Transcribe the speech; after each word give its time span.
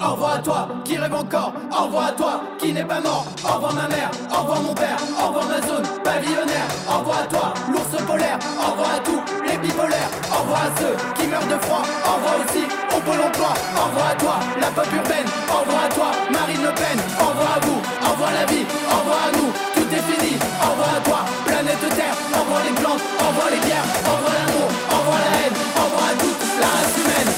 Envoie 0.00 0.34
à 0.34 0.38
toi 0.38 0.68
qui 0.84 0.96
rêve 0.96 1.14
encore, 1.14 1.52
envoie 1.72 2.04
à 2.06 2.12
toi 2.12 2.40
qui 2.58 2.72
n'est 2.72 2.84
pas 2.84 3.00
mort, 3.00 3.26
envoie 3.44 3.72
ma 3.72 3.88
mère, 3.88 4.10
envoie 4.30 4.60
mon 4.60 4.74
père, 4.74 4.96
envoie 5.18 5.44
ma 5.44 5.60
zone 5.66 5.82
pavillonnaire, 6.04 6.68
envoie 6.88 7.16
à 7.16 7.26
toi 7.26 7.54
l'ours 7.72 8.04
polaire, 8.06 8.38
envoie 8.58 8.92
à 8.96 8.98
tous 9.00 9.20
les 9.48 9.58
bipolaires, 9.58 10.10
envoie 10.30 10.58
à 10.58 10.80
ceux 10.80 10.96
qui 11.16 11.26
meurent 11.26 11.46
de 11.46 11.58
froid, 11.64 11.82
envoie 12.04 12.44
aussi 12.44 12.64
au 12.96 13.00
pôle 13.00 13.20
emploi, 13.26 13.54
envoie 13.74 14.08
à 14.10 14.14
toi 14.14 14.36
la 14.60 14.68
pop 14.68 14.86
urbaine, 14.94 15.26
envoie 15.50 15.82
à 15.84 15.88
toi 15.88 16.10
Marine 16.30 16.62
Le 16.62 16.74
Pen, 16.74 16.98
envoie 17.18 17.56
à 17.56 17.60
vous, 17.66 17.80
envoie 18.06 18.32
la 18.32 18.46
vie, 18.46 18.66
envoie 18.88 19.20
à 19.26 19.32
nous, 19.32 19.50
tout 19.74 19.88
est 19.92 20.04
fini, 20.12 20.36
envoie 20.62 20.96
à 20.96 21.00
toi 21.00 21.35
envoie 23.36 23.50
les 23.50 23.60
bières, 23.66 23.84
envoie 24.06 24.32
l'amour, 24.32 24.68
envoie 24.90 25.18
la 25.18 25.32
haine, 25.40 25.56
envoie 25.76 26.10
toute 26.18 26.42
la 26.60 26.68
race 26.74 26.96
humaine. 27.00 27.32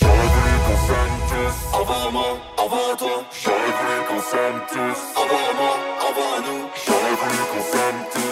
J'aurais 0.00 0.30
voulu 0.34 0.54
qu'on 0.66 0.78
s'aime 0.86 1.16
tous, 1.30 1.56
envoie 1.78 2.02
à 2.06 2.10
moi, 2.10 2.30
envoie 2.56 2.92
à 2.92 2.96
toi. 2.96 3.16
J'aurais 3.42 3.72
voulu 3.78 3.98
qu'on 4.08 4.22
tous, 4.72 4.98
envoie 5.20 5.44
à 5.50 5.54
moi, 5.60 5.74
envoie 6.08 6.32
à 6.36 6.40
nous. 6.46 6.62
J'aurais 6.84 7.16
voulu 7.20 7.40
qu'on 7.50 7.62
s'aime 7.72 8.00
tous. 8.12 8.27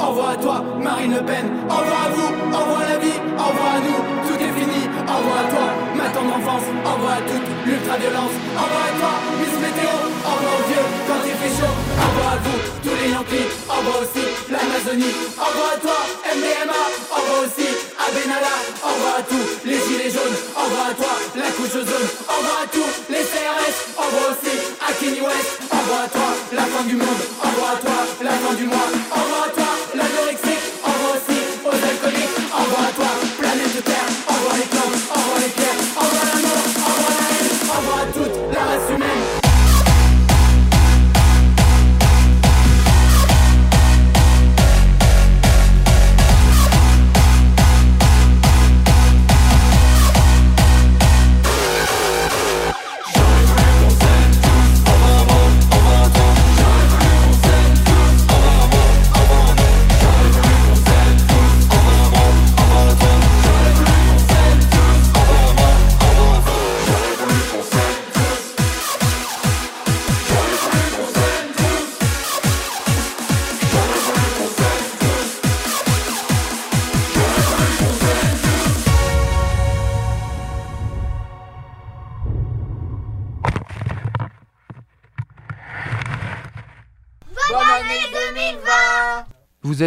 envoie 0.00 0.30
à 0.30 0.36
toi 0.36 0.64
Marine 0.80 1.14
Le 1.14 1.22
Pen, 1.22 1.46
envoie 1.68 2.00
à 2.06 2.10
vous, 2.10 2.59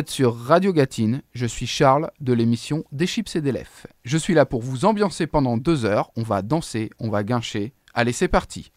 sur 0.09 0.35
Radio 0.35 0.73
Gatine, 0.73 1.21
je 1.33 1.45
suis 1.45 1.67
Charles 1.67 2.09
de 2.19 2.33
l'émission 2.33 2.83
Des 2.91 3.07
Chips 3.07 3.35
et 3.35 3.41
des 3.41 3.51
Lèvres. 3.51 3.87
Je 4.03 4.17
suis 4.17 4.33
là 4.33 4.45
pour 4.45 4.61
vous 4.61 4.85
ambiancer 4.85 5.27
pendant 5.27 5.57
deux 5.57 5.85
heures, 5.85 6.11
on 6.15 6.23
va 6.23 6.41
danser, 6.41 6.89
on 6.99 7.09
va 7.09 7.23
guincher. 7.23 7.73
Allez, 7.93 8.11
c'est 8.11 8.27
parti 8.27 8.71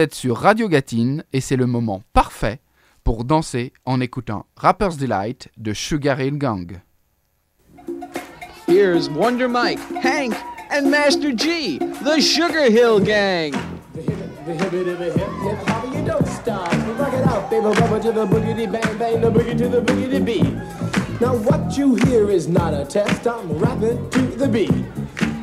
êtes 0.00 0.14
sur 0.14 0.38
Radio 0.38 0.68
Gatine 0.68 1.24
et 1.34 1.40
c'est 1.40 1.56
le 1.56 1.66
moment 1.66 2.02
parfait 2.14 2.60
pour 3.04 3.24
danser 3.24 3.72
en 3.84 4.00
écoutant 4.00 4.46
Rapper's 4.56 4.96
Delight 4.96 5.48
de 5.58 5.74
Sugar 5.74 6.20
Hill 6.20 6.38
Gang. 6.38 6.80
Here's 8.66 9.10
Wonder 9.10 9.48
Mike, 9.48 9.78
Hank, 10.02 10.34
and 10.70 10.90
Master 10.90 11.32
G, 11.36 11.78
the 12.02 12.18
Sugar 12.18 12.70
Hill 12.70 13.00
Gang. 13.00 13.52
The 13.92 14.00
hip, 14.00 14.16
the 14.46 14.54
hip, 14.54 14.70
the 14.70 14.78
hip, 14.78 14.98
hip, 14.98 15.28
hip, 15.42 15.68
hopper, 15.68 15.98
you 15.98 16.04
don't 16.06 16.26
stop. 16.26 16.72
You 16.72 16.92
rock 16.92 17.12
it 17.12 17.26
out, 17.26 17.50
baby, 17.50 17.66
bubba 17.66 18.02
to 18.02 18.12
the 18.12 18.26
boogity 18.26 18.72
bang 18.72 18.98
bang, 18.98 19.20
the 19.20 19.30
boogie 19.30 19.58
to 19.58 19.68
the 19.68 19.82
boogity 19.82 20.24
beat. 20.24 21.20
Now 21.20 21.36
what 21.36 21.76
you 21.76 21.96
hear 21.96 22.30
is 22.30 22.48
not 22.48 22.72
a 22.72 22.86
test. 22.86 23.26
I'm 23.26 23.52
rapping 23.58 24.08
to 24.10 24.22
the 24.22 24.48
beat, 24.48 24.70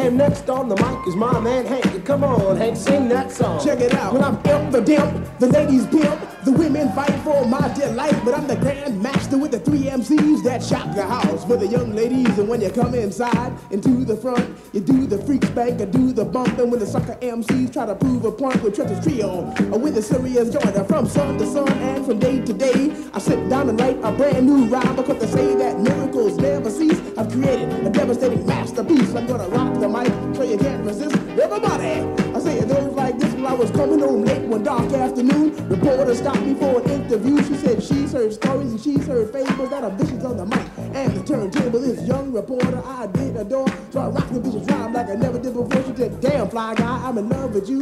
And 0.00 0.16
next 0.16 0.48
on 0.48 0.70
the 0.70 0.76
mic 0.76 1.06
is 1.06 1.14
my 1.14 1.38
man 1.40 1.66
Hank. 1.66 2.06
Come 2.06 2.24
on, 2.24 2.56
Hank, 2.56 2.74
sing 2.76 3.08
that 3.10 3.30
song. 3.30 3.62
Check 3.62 3.80
it 3.80 3.92
out. 3.92 4.14
When 4.14 4.24
I'm 4.24 4.36
imp 4.46 4.72
the 4.72 4.80
dimp, 4.80 5.38
the 5.38 5.46
ladies 5.46 5.86
pimp, 5.86 6.18
the 6.44 6.52
women 6.52 6.90
fight 6.92 7.14
for 7.20 7.46
my 7.46 7.72
delight. 7.74 8.18
But 8.24 8.34
I'm 8.34 8.46
the 8.46 8.56
grand 8.56 9.02
master 9.02 9.36
with 9.38 9.50
the 9.50 9.60
three 9.60 9.84
MCs 9.84 10.42
that 10.44 10.62
shock 10.62 10.94
the 10.94 11.06
house 11.06 11.44
for 11.44 11.56
the 11.56 11.66
young 11.66 11.94
ladies. 11.94 12.38
And 12.38 12.48
when 12.48 12.60
you 12.60 12.70
come 12.70 12.94
inside 12.94 13.52
into 13.70 14.04
the 14.04 14.16
front, 14.16 14.56
you 14.72 14.80
do 14.80 15.06
the 15.06 15.18
freak 15.18 15.44
spank 15.44 15.80
and 15.80 15.92
do 15.92 16.12
the 16.12 16.24
bump. 16.24 16.58
And 16.58 16.70
when 16.70 16.80
the 16.80 16.86
sucker 16.86 17.16
MCs 17.20 17.72
try 17.72 17.86
to 17.86 17.94
prove 17.94 18.24
a 18.24 18.32
point 18.32 18.62
with 18.62 18.74
Trent's 18.74 19.04
trio, 19.04 19.52
or 19.72 19.78
with 19.78 19.94
the 19.94 20.02
serious 20.02 20.50
joiner 20.50 20.84
from 20.84 21.06
sun 21.06 21.38
to 21.38 21.46
sun 21.46 21.68
and 21.68 22.04
from 22.06 22.18
day 22.18 22.40
to 22.40 22.52
day, 22.52 22.94
I 23.12 23.18
sit 23.18 23.48
down 23.48 23.68
and 23.68 23.80
write 23.80 23.98
a 24.02 24.12
brand 24.12 24.46
new 24.46 24.66
rhyme 24.66 24.96
because 24.96 25.18
they 25.18 25.26
say 25.26 25.54
that 25.56 25.80
miracles 25.80 26.36
never 26.38 26.70
cease. 26.70 27.00
I've 27.18 27.30
created 27.30 27.68
a 27.86 27.90
devastating 27.90 28.46
masterpiece. 28.46 29.14
I'm 29.14 29.26
gonna 29.26 29.48
rock 29.48 29.74
the 29.80 29.88
mic 29.88 30.12
so 30.36 30.42
you 30.42 30.58
can't 30.58 30.84
resist. 30.84 31.16
Everybody, 31.38 32.00
I 32.34 32.40
say 32.40 32.58
it 32.58 32.68
I 33.46 33.54
was 33.54 33.70
coming 33.70 34.00
home 34.00 34.24
late 34.24 34.42
one 34.42 34.62
dark 34.62 34.92
afternoon, 34.92 35.68
reporter 35.68 36.14
stopped 36.14 36.42
me 36.42 36.54
for 36.54 36.80
an 36.80 36.90
interview. 36.90 37.42
She 37.42 37.54
said 37.56 37.82
she's 37.82 38.12
heard 38.12 38.32
stories 38.32 38.72
and 38.72 38.80
she's 38.80 39.06
heard 39.06 39.32
fables 39.32 39.70
that 39.70 39.82
are 39.82 39.90
vicious 39.90 40.24
on 40.24 40.36
the 40.36 40.46
mic 40.46 40.66
and 40.94 41.12
the 41.14 41.22
turntable. 41.24 41.80
This 41.80 42.06
young 42.06 42.32
reporter 42.32 42.82
I 42.84 43.06
did 43.06 43.36
adore, 43.36 43.68
so 43.90 44.00
I 44.00 44.08
rocked 44.08 44.32
the 44.32 44.40
vicious 44.40 44.66
rhyme 44.68 44.92
like 44.92 45.08
I 45.08 45.14
never 45.14 45.38
did 45.38 45.54
before. 45.54 45.84
She 45.84 45.96
said, 45.96 46.20
"Damn 46.20 46.48
fly 46.48 46.74
guy, 46.74 47.08
I'm 47.08 47.18
in 47.18 47.28
love 47.28 47.54
with 47.54 47.68
you." 47.68 47.80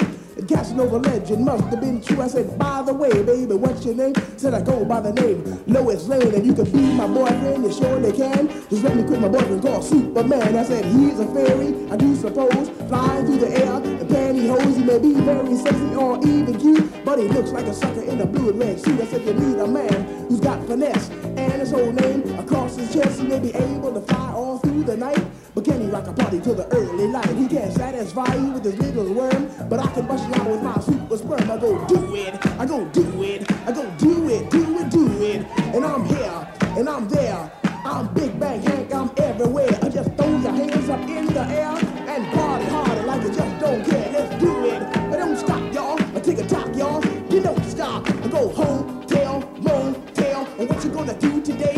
Casanova 0.48 0.98
legend 0.98 1.44
must 1.44 1.64
have 1.64 1.80
been 1.80 2.00
true. 2.00 2.22
I 2.22 2.28
said, 2.28 2.58
"By 2.58 2.82
the 2.82 2.94
way, 2.94 3.10
baby, 3.22 3.54
what's 3.54 3.84
your 3.84 3.94
name?" 3.94 4.14
Said 4.36 4.54
I 4.54 4.60
go 4.60 4.84
by 4.84 5.00
the 5.00 5.12
name 5.12 5.42
Lois 5.66 6.06
Lane, 6.08 6.32
and 6.34 6.46
you 6.46 6.54
can 6.54 6.64
be 6.70 6.80
my 6.94 7.06
boyfriend. 7.06 7.64
You 7.64 7.72
surely 7.72 8.12
can. 8.12 8.48
Just 8.70 8.84
let 8.84 8.96
me 8.96 9.02
quit 9.02 9.20
my 9.20 9.28
boyfriend 9.28 9.62
called 9.62 9.84
Superman. 9.84 10.56
I 10.56 10.62
said 10.64 10.84
he's 10.84 11.18
a 11.18 11.26
fairy, 11.34 11.74
I 11.90 11.96
do 11.96 12.14
suppose, 12.14 12.70
flying 12.88 13.26
through 13.26 13.38
the 13.38 13.50
air 13.50 13.76
in 13.82 14.06
pantyhose. 14.06 14.76
He 14.76 14.84
may 14.84 14.98
be 14.98 15.14
very 15.14 15.47
sexy 15.56 15.94
or 15.94 16.18
even 16.18 16.58
cute, 16.58 17.04
but 17.04 17.18
he 17.18 17.28
looks 17.28 17.50
like 17.52 17.66
a 17.66 17.74
sucker 17.74 18.02
in 18.02 18.20
a 18.20 18.26
blue 18.26 18.50
and 18.50 18.58
red 18.58 18.80
suit. 18.80 19.00
I 19.00 19.06
said 19.06 19.24
you 19.24 19.34
need 19.34 19.58
a 19.58 19.66
man 19.66 20.26
who's 20.28 20.40
got 20.40 20.64
finesse 20.66 21.10
and 21.10 21.52
his 21.52 21.70
whole 21.70 21.92
name 21.92 22.38
across 22.38 22.76
his 22.76 22.92
chest. 22.92 23.20
He 23.20 23.26
may 23.26 23.38
be 23.38 23.54
able 23.54 23.94
to 23.94 24.00
fly 24.00 24.32
all 24.32 24.58
through 24.58 24.84
the 24.84 24.96
night, 24.96 25.24
but 25.54 25.64
can 25.64 25.80
he 25.80 25.86
rock 25.86 26.06
a 26.06 26.12
party 26.12 26.40
till 26.40 26.54
the 26.54 26.66
early 26.68 27.08
light? 27.08 27.28
He 27.36 27.46
can't 27.48 27.72
satisfy 27.72 28.34
you 28.34 28.52
with 28.52 28.64
his 28.64 28.78
little 28.78 29.12
worm, 29.12 29.50
but 29.68 29.80
I 29.80 29.86
can 29.92 30.06
bust 30.06 30.28
you 30.28 30.34
out 30.34 30.50
with 30.50 30.62
my 30.62 30.78
super 30.80 31.16
sperm. 31.16 31.50
I 31.50 31.56
go 31.56 31.86
do 31.86 32.14
it, 32.14 32.46
I 32.58 32.66
go 32.66 32.84
do 32.86 33.22
it, 33.22 33.52
I 33.66 33.72
go 33.72 33.90
do 33.98 34.28
it, 34.28 34.50
do 34.50 34.78
it, 34.78 34.90
do 34.90 35.22
it, 35.22 35.46
and 35.74 35.84
I'm 35.84 36.04
here 36.04 36.48
and 36.76 36.88
I'm 36.88 37.08
there. 37.08 37.57
Gonna 50.98 51.18
do 51.20 51.40
today? 51.40 51.74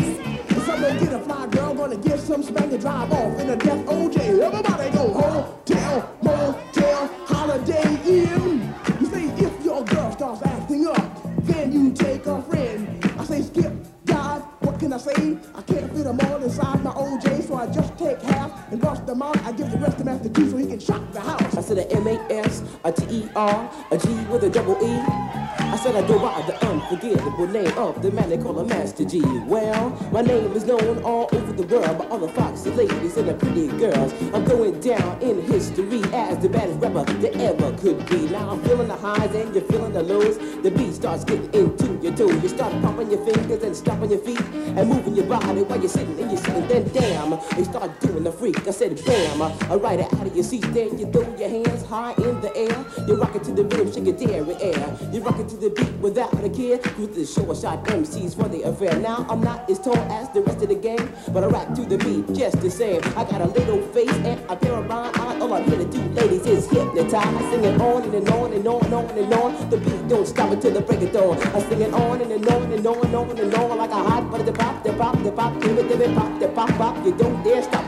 Is 0.49 0.67
I'm 0.67 0.81
gonna 0.81 0.99
get 0.99 1.13
a 1.13 1.19
fly 1.19 1.45
girl, 1.47 1.75
gonna 1.75 1.97
get 1.97 2.19
some 2.19 2.41
spank 2.41 2.71
and 2.71 2.81
drive 2.81 3.11
off 3.11 3.39
in 3.39 3.49
a 3.51 3.55
death 3.55 3.85
OJ. 3.85 4.17
Everybody 4.39 4.89
go 4.89 5.13
home, 5.13 5.45
tell, 5.63 6.17
motel, 6.23 7.07
holiday 7.27 7.99
inn. 8.05 8.73
You 8.99 9.05
say 9.05 9.25
if 9.25 9.63
your 9.63 9.85
girl 9.85 10.11
starts 10.11 10.41
acting 10.43 10.87
up, 10.87 11.45
then 11.45 11.71
you 11.71 11.93
take 11.93 12.25
a 12.25 12.41
friend. 12.41 13.13
I 13.19 13.23
say 13.25 13.41
skip, 13.43 13.71
God, 14.05 14.41
what 14.61 14.79
can 14.79 14.91
I 14.91 14.97
say? 14.97 15.37
I 15.53 15.61
can't 15.61 15.93
fit 15.93 16.03
them 16.03 16.19
all 16.21 16.43
inside 16.43 16.83
my 16.83 16.91
OJ, 16.91 17.47
so 17.47 17.55
I 17.55 17.67
just 17.67 17.90
half 18.23 18.71
and 18.71 18.81
bust 18.81 19.05
them 19.05 19.21
out. 19.21 19.37
I 19.45 19.51
give 19.51 19.71
the 19.71 19.77
rest 19.77 19.97
to 19.99 20.03
Master 20.03 20.29
G 20.29 20.49
so 20.49 20.57
he 20.57 20.67
can 20.67 20.79
shock 20.79 21.11
the 21.11 21.21
house. 21.21 21.57
I 21.57 21.61
said 21.61 21.77
a 21.77 21.91
M-A-S, 21.91 22.63
a 22.83 22.91
T-E-R, 22.91 23.71
a 23.91 23.97
G 23.97 24.07
with 24.31 24.43
a 24.43 24.49
double 24.49 24.77
E. 24.83 25.41
I 25.71 25.77
said 25.77 25.95
I 25.95 26.05
go 26.07 26.19
by 26.19 26.41
the 26.47 26.65
unforgettable 26.67 27.47
name 27.47 27.77
of 27.77 28.01
the 28.01 28.11
man 28.11 28.29
they 28.29 28.37
call 28.37 28.59
a 28.59 28.65
Master 28.65 29.05
G. 29.05 29.21
Well, 29.45 29.89
my 30.11 30.21
name 30.21 30.51
is 30.53 30.65
known 30.65 31.01
all 31.03 31.29
over 31.31 31.53
the 31.53 31.63
world 31.63 31.97
by 31.97 32.05
all 32.07 32.19
the 32.19 32.27
foxy 32.29 32.71
ladies 32.71 33.17
and 33.17 33.29
the 33.29 33.33
pretty 33.33 33.67
girls. 33.67 34.13
I'm 34.33 34.43
going 34.43 34.79
down 34.81 35.21
in 35.21 35.41
history 35.41 36.01
as 36.13 36.39
the 36.39 36.49
baddest 36.49 36.79
rapper 36.79 37.05
that 37.05 37.35
ever 37.37 37.71
could 37.77 38.05
be. 38.09 38.27
Now 38.29 38.49
I'm 38.49 38.61
feeling 38.63 38.89
the 38.89 38.97
highs 38.97 39.33
and 39.33 39.55
you're 39.55 39.63
feeling 39.63 39.93
the 39.93 40.03
lows. 40.03 40.37
The 40.61 40.71
beat 40.71 40.93
starts 40.93 41.23
getting 41.23 41.53
into 41.53 41.97
your 42.01 42.15
toe. 42.15 42.29
You 42.29 42.49
start 42.49 42.73
pumping 42.81 43.09
your 43.09 43.23
fingers 43.25 43.63
and 43.63 43.75
stomping 43.75 44.11
your 44.11 44.19
feet 44.19 44.41
and 44.41 44.89
moving 44.89 45.15
your 45.15 45.25
body 45.25 45.61
while 45.63 45.79
you're 45.79 45.89
sitting 45.89 46.19
and 46.19 46.31
you're 46.31 46.41
sitting. 46.41 46.67
Then 46.67 46.89
damn, 46.93 47.31
you 47.57 47.63
start 47.63 47.97
doing 48.01 48.10
the 48.19 48.31
freak. 48.31 48.67
I 48.67 48.71
said 48.71 49.03
bam, 49.05 49.41
uh, 49.41 49.55
I 49.69 49.75
ride 49.75 49.99
it 49.99 50.13
out 50.13 50.27
of 50.27 50.35
your 50.35 50.43
seat. 50.43 50.61
Then 50.73 50.97
you 50.99 51.11
throw 51.11 51.23
your 51.37 51.49
hands 51.49 51.85
high 51.85 52.13
in 52.13 52.41
the 52.41 52.55
air. 52.55 52.85
You 53.07 53.15
rock 53.15 53.35
it 53.35 53.43
to 53.45 53.51
the 53.51 53.63
rhythm, 53.63 53.91
shake 53.91 54.05
your 54.05 54.17
dairy 54.17 54.55
air. 54.61 54.97
You 55.11 55.21
rock 55.21 55.39
it 55.39 55.49
to 55.49 55.57
the 55.57 55.69
beat 55.69 55.93
without 55.99 56.33
a 56.33 56.49
care. 56.49 56.79
With 56.99 57.15
the 57.15 57.25
show, 57.25 57.49
I 57.51 57.55
shot 57.55 57.83
MCs 57.85 58.35
for 58.35 58.47
the 58.47 58.63
affair. 58.63 58.97
Now 58.99 59.25
I'm 59.29 59.41
not 59.41 59.69
as 59.69 59.79
tall 59.79 59.97
as 60.11 60.29
the 60.29 60.41
rest 60.41 60.61
of 60.61 60.69
the 60.69 60.75
gang, 60.75 61.11
but 61.31 61.43
I 61.43 61.47
rap 61.47 61.73
to 61.75 61.81
the 61.85 61.97
beat 61.97 62.35
just 62.35 62.61
the 62.61 62.69
same. 62.69 63.01
I 63.17 63.23
got 63.23 63.41
a 63.41 63.47
little 63.47 63.81
face 63.93 64.11
and 64.11 64.39
a 64.49 64.55
pair 64.55 64.73
of 64.73 64.87
rhyme 64.89 65.11
eyes. 65.15 65.41
All 65.41 65.53
I'm 65.53 65.63
here 65.65 65.77
to 65.77 65.85
do, 65.85 65.99
ladies, 66.09 66.45
is 66.45 66.69
hypnotize. 66.69 67.51
Sing 67.51 67.63
it 67.63 67.81
on 67.81 68.03
and, 68.03 68.13
and 68.13 68.29
on 68.29 68.53
and 68.53 68.67
on 68.67 68.85
and 68.85 68.93
on 68.93 69.17
and 69.17 69.33
on. 69.33 69.69
The 69.69 69.77
beat 69.77 70.07
don't 70.07 70.27
stop 70.27 70.51
until 70.51 70.71
the 70.71 70.81
break 70.81 71.01
of 71.01 71.11
dawn. 71.11 71.37
I 71.37 71.59
sing 71.69 71.81
it 71.81 71.93
on 71.93 72.21
and, 72.21 72.31
and 72.31 72.47
on 72.47 72.71
and 72.71 72.85
on 72.85 73.05
and 73.05 73.15
on 73.15 73.39
and 73.39 73.55
on 73.55 73.77
like 73.77 73.91
a 73.91 73.95
hot 73.95 74.31
butter. 74.31 74.43
The 74.43 74.53
pop, 74.53 74.83
the 74.83 74.93
pop, 74.93 75.23
the 75.23 75.31
pop, 75.31 75.55
it, 75.63 75.89
give 75.89 76.01
it, 76.01 76.15
pop, 76.15 76.39
the 76.39 76.47
pop, 76.49 76.69
pop. 76.77 77.05
You 77.05 77.13
don't 77.13 77.43
dare 77.43 77.61
stop 77.63 77.87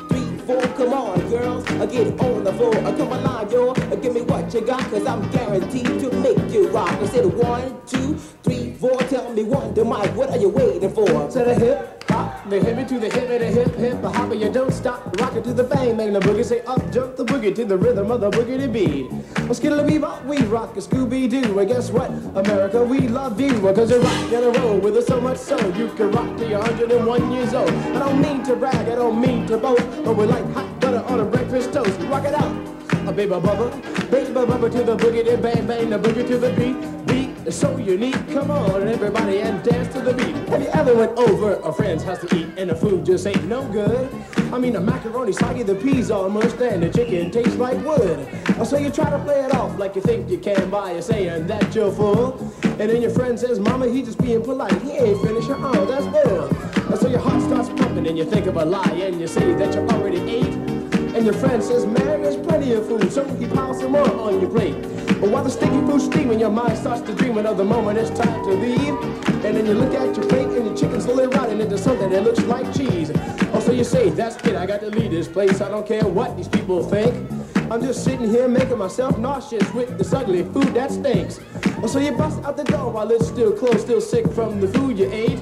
four. 0.51 0.61
Come 0.75 0.93
on, 0.93 1.29
girls, 1.29 1.65
I 1.67 1.85
get 1.85 2.19
on 2.19 2.43
the 2.43 2.53
floor. 2.53 2.75
I 2.75 2.91
come 2.95 3.11
alive, 3.11 3.51
yo. 3.51 3.73
Give 3.73 4.13
me 4.13 4.21
what 4.21 4.53
you 4.53 4.61
got, 4.61 4.81
cause 4.89 5.05
I'm 5.05 5.29
guaranteed 5.31 5.85
to 5.85 6.11
make 6.17 6.51
you 6.51 6.69
rock. 6.69 6.89
I 6.89 7.05
said 7.07 7.25
one, 7.25 7.81
two, 7.85 8.15
three, 8.43 8.73
four. 8.73 8.97
Tell 9.03 9.31
me 9.33 9.43
one, 9.43 9.73
to 9.75 9.83
Mike, 9.83 10.15
what 10.15 10.29
are 10.29 10.37
you 10.37 10.49
waiting 10.49 10.93
for? 10.93 11.05
To 11.05 11.39
the 11.39 11.55
hip 11.55 12.00
the 12.51 12.59
hippie 12.59 12.85
to 12.85 12.99
the 12.99 13.07
hippie, 13.07 13.39
the 13.39 13.45
hip 13.45 13.75
hip, 13.75 14.01
the 14.01 14.11
hopper, 14.11 14.33
you 14.33 14.51
don't 14.51 14.73
stop. 14.73 15.17
Rock 15.21 15.35
it 15.35 15.43
to 15.45 15.53
the 15.53 15.63
bang, 15.63 15.95
bang 15.95 16.11
the 16.11 16.19
boogie. 16.19 16.43
Say 16.43 16.59
up, 16.63 16.81
jump 16.91 17.15
the 17.15 17.23
boogie 17.23 17.55
to 17.55 17.63
the 17.63 17.77
rhythm 17.77 18.11
of 18.11 18.19
the 18.19 18.29
boogie 18.29 18.59
to 18.59 18.67
beat. 18.67 19.09
Well, 19.45 19.53
skittle 19.53 19.79
bebop, 19.79 20.25
we 20.25 20.37
rock 20.43 20.75
a 20.75 20.81
Scooby 20.81 21.29
Doo. 21.29 21.57
And 21.57 21.69
guess 21.69 21.91
what? 21.91 22.09
America, 22.35 22.83
we 22.83 23.07
love 23.07 23.39
you. 23.39 23.53
Because 23.61 23.91
you 23.91 24.01
rock 24.01 24.33
and 24.33 24.43
a 24.55 24.59
roll 24.59 24.77
with 24.77 24.97
us 24.97 25.07
so 25.07 25.21
much 25.21 25.37
so 25.37 25.57
you 25.77 25.87
can 25.95 26.11
rock 26.11 26.39
you're 26.41 26.59
101 26.59 27.31
years 27.31 27.53
old. 27.53 27.69
I 27.69 27.99
don't 27.99 28.21
mean 28.21 28.43
to 28.43 28.55
brag, 28.57 28.89
I 28.89 28.95
don't 28.95 29.21
mean 29.21 29.47
to 29.47 29.57
boast, 29.57 29.87
but 30.03 30.17
we 30.17 30.25
like 30.25 30.45
hot 30.51 30.79
butter 30.81 31.03
on 31.07 31.21
a 31.21 31.25
breakfast 31.25 31.71
toast. 31.71 31.97
Rock 32.01 32.25
it 32.25 32.33
out. 32.33 32.51
A 33.07 33.13
baby 33.13 33.31
bubba, 33.31 34.11
baby 34.11 34.31
bubba 34.31 34.69
to 34.69 34.83
the 34.83 34.97
boogie, 34.97 35.23
to 35.23 35.37
bang 35.37 35.65
bang 35.65 35.89
the 35.89 35.97
boogie 35.97 36.27
to 36.27 36.37
the 36.37 36.51
beat 36.53 37.00
is 37.45 37.57
so 37.57 37.77
unique. 37.77 38.15
Come 38.31 38.51
on, 38.51 38.87
everybody, 38.87 39.39
and 39.39 39.63
dance 39.63 39.93
to 39.93 40.01
the 40.01 40.13
beat. 40.13 40.35
Have 40.49 40.61
you 40.61 40.67
ever 40.69 40.95
went 40.95 41.17
over 41.17 41.53
a 41.55 41.73
friend's 41.73 42.03
house 42.03 42.19
to 42.19 42.35
eat 42.35 42.47
and 42.57 42.69
the 42.69 42.75
food 42.75 43.05
just 43.05 43.25
ain't 43.25 43.45
no 43.45 43.67
good? 43.69 44.09
I 44.53 44.59
mean, 44.59 44.73
the 44.73 44.81
macaroni 44.81 45.31
soggy, 45.31 45.63
the 45.63 45.75
peas 45.75 46.09
mushed, 46.09 46.59
and 46.59 46.83
the 46.83 46.89
chicken 46.89 47.31
tastes 47.31 47.55
like 47.55 47.77
wood. 47.85 48.27
Oh, 48.59 48.63
So 48.63 48.77
you 48.77 48.89
try 48.89 49.09
to 49.09 49.19
play 49.19 49.43
it 49.43 49.53
off 49.55 49.77
like 49.79 49.95
you 49.95 50.01
think 50.01 50.29
you 50.29 50.37
can 50.37 50.69
by 50.69 50.99
saying 50.99 51.47
that 51.47 51.73
you're 51.73 51.91
full. 51.91 52.37
And 52.63 52.89
then 52.89 53.01
your 53.01 53.11
friend 53.11 53.39
says, 53.39 53.59
Mama, 53.59 53.87
he 53.87 54.01
just 54.01 54.19
being 54.19 54.43
polite. 54.43 54.79
He 54.81 54.91
ain't 54.91 55.21
finished. 55.21 55.47
Oh, 55.51 55.85
that's 55.85 56.05
bull. 56.07 56.97
So 56.97 57.07
your 57.07 57.19
heart 57.19 57.41
starts 57.43 57.69
pumping 57.69 58.07
and 58.07 58.17
you 58.17 58.25
think 58.25 58.47
of 58.47 58.57
a 58.57 58.65
lie 58.65 58.83
and 58.91 59.19
you 59.19 59.27
say 59.27 59.53
that 59.53 59.73
you 59.73 59.81
already 59.81 60.19
ate. 60.29 60.70
And 61.13 61.25
your 61.25 61.33
friend 61.33 61.61
says, 61.61 61.85
man, 61.85 62.21
there's 62.21 62.37
plenty 62.37 62.71
of 62.73 62.87
food, 62.87 63.11
so 63.11 63.25
he 63.35 63.45
pile 63.47 63.73
some 63.73 63.91
more 63.91 64.09
on 64.09 64.39
your 64.39 64.49
plate. 64.49 64.81
But 65.19 65.29
while 65.29 65.43
the 65.43 65.49
sticky 65.49 65.79
food's 65.81 66.05
steaming, 66.05 66.39
your 66.39 66.49
mind 66.49 66.77
starts 66.77 67.01
to 67.01 67.13
dreaming 67.13 67.45
of 67.45 67.57
the 67.57 67.65
moment 67.65 67.99
it's 67.99 68.09
time 68.09 68.43
to 68.43 68.51
leave. 68.51 68.95
And 69.43 69.57
then 69.57 69.65
you 69.65 69.73
look 69.73 69.93
at 69.93 70.15
your 70.15 70.25
plate 70.27 70.47
and 70.47 70.65
your 70.65 70.75
chicken's 70.75 71.03
slowly 71.03 71.27
rotting 71.27 71.59
into 71.59 71.77
something 71.77 72.09
that 72.11 72.23
looks 72.23 72.41
like 72.45 72.73
cheese. 72.73 73.11
Oh, 73.53 73.59
so 73.59 73.71
you 73.71 73.83
say, 73.83 74.09
that's 74.09 74.35
it, 74.47 74.55
I 74.55 74.65
got 74.65 74.79
to 74.79 74.89
leave 74.89 75.11
this 75.11 75.27
place. 75.27 75.59
I 75.59 75.69
don't 75.69 75.85
care 75.85 76.05
what 76.05 76.37
these 76.37 76.47
people 76.47 76.81
think. 76.81 77.13
I'm 77.69 77.81
just 77.81 78.03
sitting 78.03 78.29
here 78.29 78.47
making 78.47 78.77
myself 78.77 79.17
nauseous 79.17 79.69
with 79.73 79.97
this 79.97 80.13
ugly 80.13 80.43
food 80.43 80.73
that 80.73 80.91
stinks. 80.91 81.39
Oh, 81.83 81.87
so 81.87 81.99
you 81.99 82.13
bust 82.13 82.43
out 82.43 82.55
the 82.55 82.63
door 82.63 82.91
while 82.91 83.09
it's 83.11 83.27
still 83.27 83.51
closed, 83.51 83.81
still 83.81 84.01
sick 84.01 84.31
from 84.31 84.59
the 84.61 84.67
food 84.67 84.97
you 84.97 85.11
ate. 85.11 85.41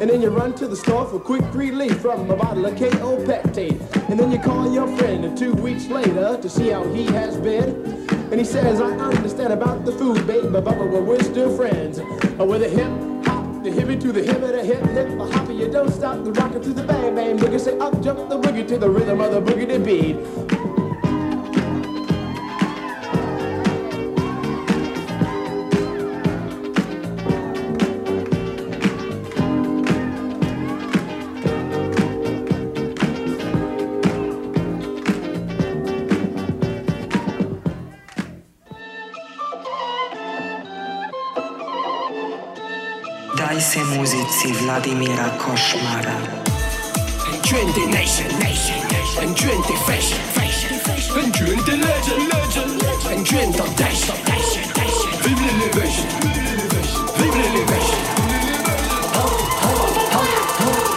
And 0.00 0.08
then 0.08 0.22
you 0.22 0.30
run 0.30 0.54
to 0.54 0.68
the 0.68 0.76
store 0.76 1.06
for 1.06 1.18
quick 1.18 1.42
relief 1.52 2.00
from 2.00 2.30
a 2.30 2.36
bottle 2.36 2.64
of 2.66 2.74
Kaopectate. 2.74 3.80
And 4.08 4.18
then 4.18 4.30
you 4.30 4.38
call 4.38 4.72
your 4.72 4.86
friend 4.96 5.24
and 5.24 5.36
two 5.36 5.52
weeks 5.54 5.86
later 5.88 6.38
to 6.40 6.48
see 6.48 6.68
how 6.68 6.84
he 6.84 7.04
has 7.06 7.36
been. 7.36 8.06
And 8.30 8.34
he 8.38 8.44
says, 8.44 8.80
I 8.80 8.90
understand 8.96 9.52
about 9.52 9.84
the 9.84 9.90
food, 9.90 10.24
babe, 10.24 10.52
but 10.52 10.64
Bubba, 10.64 10.92
but 10.92 11.02
we're 11.02 11.22
still 11.24 11.56
friends. 11.56 11.98
Uh, 11.98 12.44
with 12.44 12.62
a 12.62 12.68
hip 12.68 12.86
hop, 13.26 13.64
the 13.64 13.70
hippie 13.70 14.00
to 14.00 14.12
the 14.12 14.22
hip 14.22 14.40
of 14.40 14.52
the 14.52 14.62
hip 14.62 14.84
hip, 14.86 15.08
a 15.18 15.52
you 15.52 15.68
don't 15.68 15.90
stop 15.90 16.22
the 16.22 16.30
rocker 16.30 16.60
to 16.60 16.72
the 16.72 16.84
bang 16.84 17.16
bang 17.16 17.36
boogie. 17.36 17.58
Say 17.58 17.76
up 17.78 18.00
jump 18.00 18.28
the 18.28 18.38
boogie 18.38 18.68
to 18.68 18.78
the 18.78 18.88
rhythm 18.88 19.20
of 19.20 19.32
the 19.32 19.40
boogie 19.40 19.66
to 19.66 19.78
beat. 19.80 20.67
pozycji 44.08 44.52
Wladimira 44.52 45.30
Koszmara. 45.30 46.16
Enjoy 47.34 47.88
nation, 47.90 48.38
nation, 48.38 48.76
enjoy 49.22 49.62
the 49.62 49.76
fashion, 49.86 50.18
fashion, 50.32 50.78
enjoy 51.24 51.56
the 51.66 51.76
legend, 51.76 52.32
legend, 52.32 52.82
enjoy 53.12 53.52
the 53.52 53.64
dash, 53.76 54.06
dash, 54.24 54.72
dash. 54.74 54.98
Vive 55.22 55.40
l'élevation, 55.40 56.08
vive 56.22 56.40
l'élevation, 56.48 57.04
vive 57.18 57.36
l'élevation, 57.36 57.98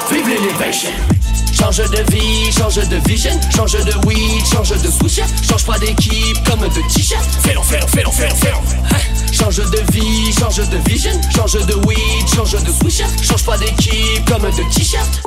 vive 0.09 0.27
l'élevation. 0.29 1.20
Change 1.61 1.89
de 1.91 2.11
vie, 2.11 2.51
change 2.51 2.75
de 2.89 2.97
vision, 3.07 3.39
change 3.55 3.73
de 3.73 3.93
weed, 4.07 4.43
change 4.51 4.71
de 4.81 4.91
swisher, 4.91 5.23
change 5.47 5.63
pas 5.63 5.77
d'équipe 5.77 6.37
comme 6.43 6.59
de 6.61 6.81
t-shirt. 6.91 7.23
Fais-le, 7.43 7.61
fais-le, 7.61 7.85
fais-le, 7.85 8.09
fais-le, 8.09 8.33
fais-le. 8.35 8.55
Hein? 8.55 9.31
Change 9.31 9.57
de 9.57 9.91
vie, 9.93 10.33
change 10.33 10.57
de 10.57 10.77
vision, 10.89 11.11
change 11.33 11.53
de 11.53 11.75
weed, 11.85 12.27
change 12.35 12.53
de 12.53 12.71
swisher, 12.71 13.05
change 13.21 13.43
pas 13.45 13.57
d'équipe 13.59 14.25
comme 14.27 14.41
de 14.41 14.73
t-shirt. 14.73 15.21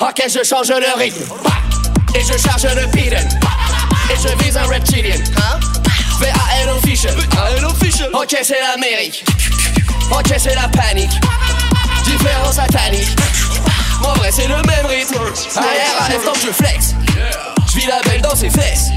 Ok, 0.00 0.22
je 0.28 0.44
change 0.44 0.68
le 0.68 0.98
rythme, 0.98 1.24
et 2.14 2.20
je 2.20 2.38
charge 2.38 2.66
le 2.66 2.86
pidon, 2.90 3.16
et 3.16 4.16
je 4.22 4.44
vise 4.44 4.58
un 4.58 4.66
reptilien. 4.66 5.16
Hein? 5.38 5.58
V.A.L. 6.20 6.68
official, 6.68 7.14
official. 7.66 8.10
Ok, 8.12 8.36
c'est 8.42 8.60
l'Amérique, 8.60 9.24
ok, 10.12 10.34
c'est 10.36 10.54
la 10.54 10.68
panique, 10.68 11.18
différence 12.04 12.56
satanique. 12.56 13.16
Mon 14.00 14.12
vrai 14.14 14.30
c'est 14.30 14.46
le 14.46 14.56
même 14.56 14.86
rythme. 14.86 15.16
Arrière 15.56 15.96
à 16.00 16.24
tant 16.24 16.32
que 16.32 16.40
je 16.40 16.52
flex. 16.52 16.94
Je 17.68 17.78
vis 17.78 17.86
la 17.86 18.00
belle 18.02 18.22
dans 18.22 18.34
ses 18.34 18.50
fesses. 18.50 18.90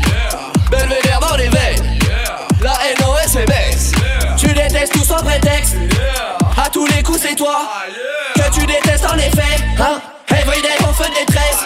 Belvédère 0.70 1.20
dans 1.20 1.36
les 1.36 1.50
veines. 1.50 2.00
La 2.62 2.78
NOS 3.00 3.40
et 3.42 3.46
baisse. 3.46 3.92
Tu 4.38 4.48
détestes 4.48 4.94
tout 4.94 5.04
sans 5.04 5.24
prétexte. 5.24 5.76
À 6.58 6.70
tous 6.70 6.86
les 6.88 7.04
coups 7.04 7.20
c'est 7.22 7.36
toi. 7.36 7.70
Que 8.36 8.54
tu 8.54 8.66
détestes 8.66 9.06
en 9.06 9.18
effet. 9.18 9.64
Hein? 9.80 10.02
Everyday 10.30 10.70
mon 10.82 10.94
feu 10.94 11.06
de 11.10 11.26
détresse 11.26 11.66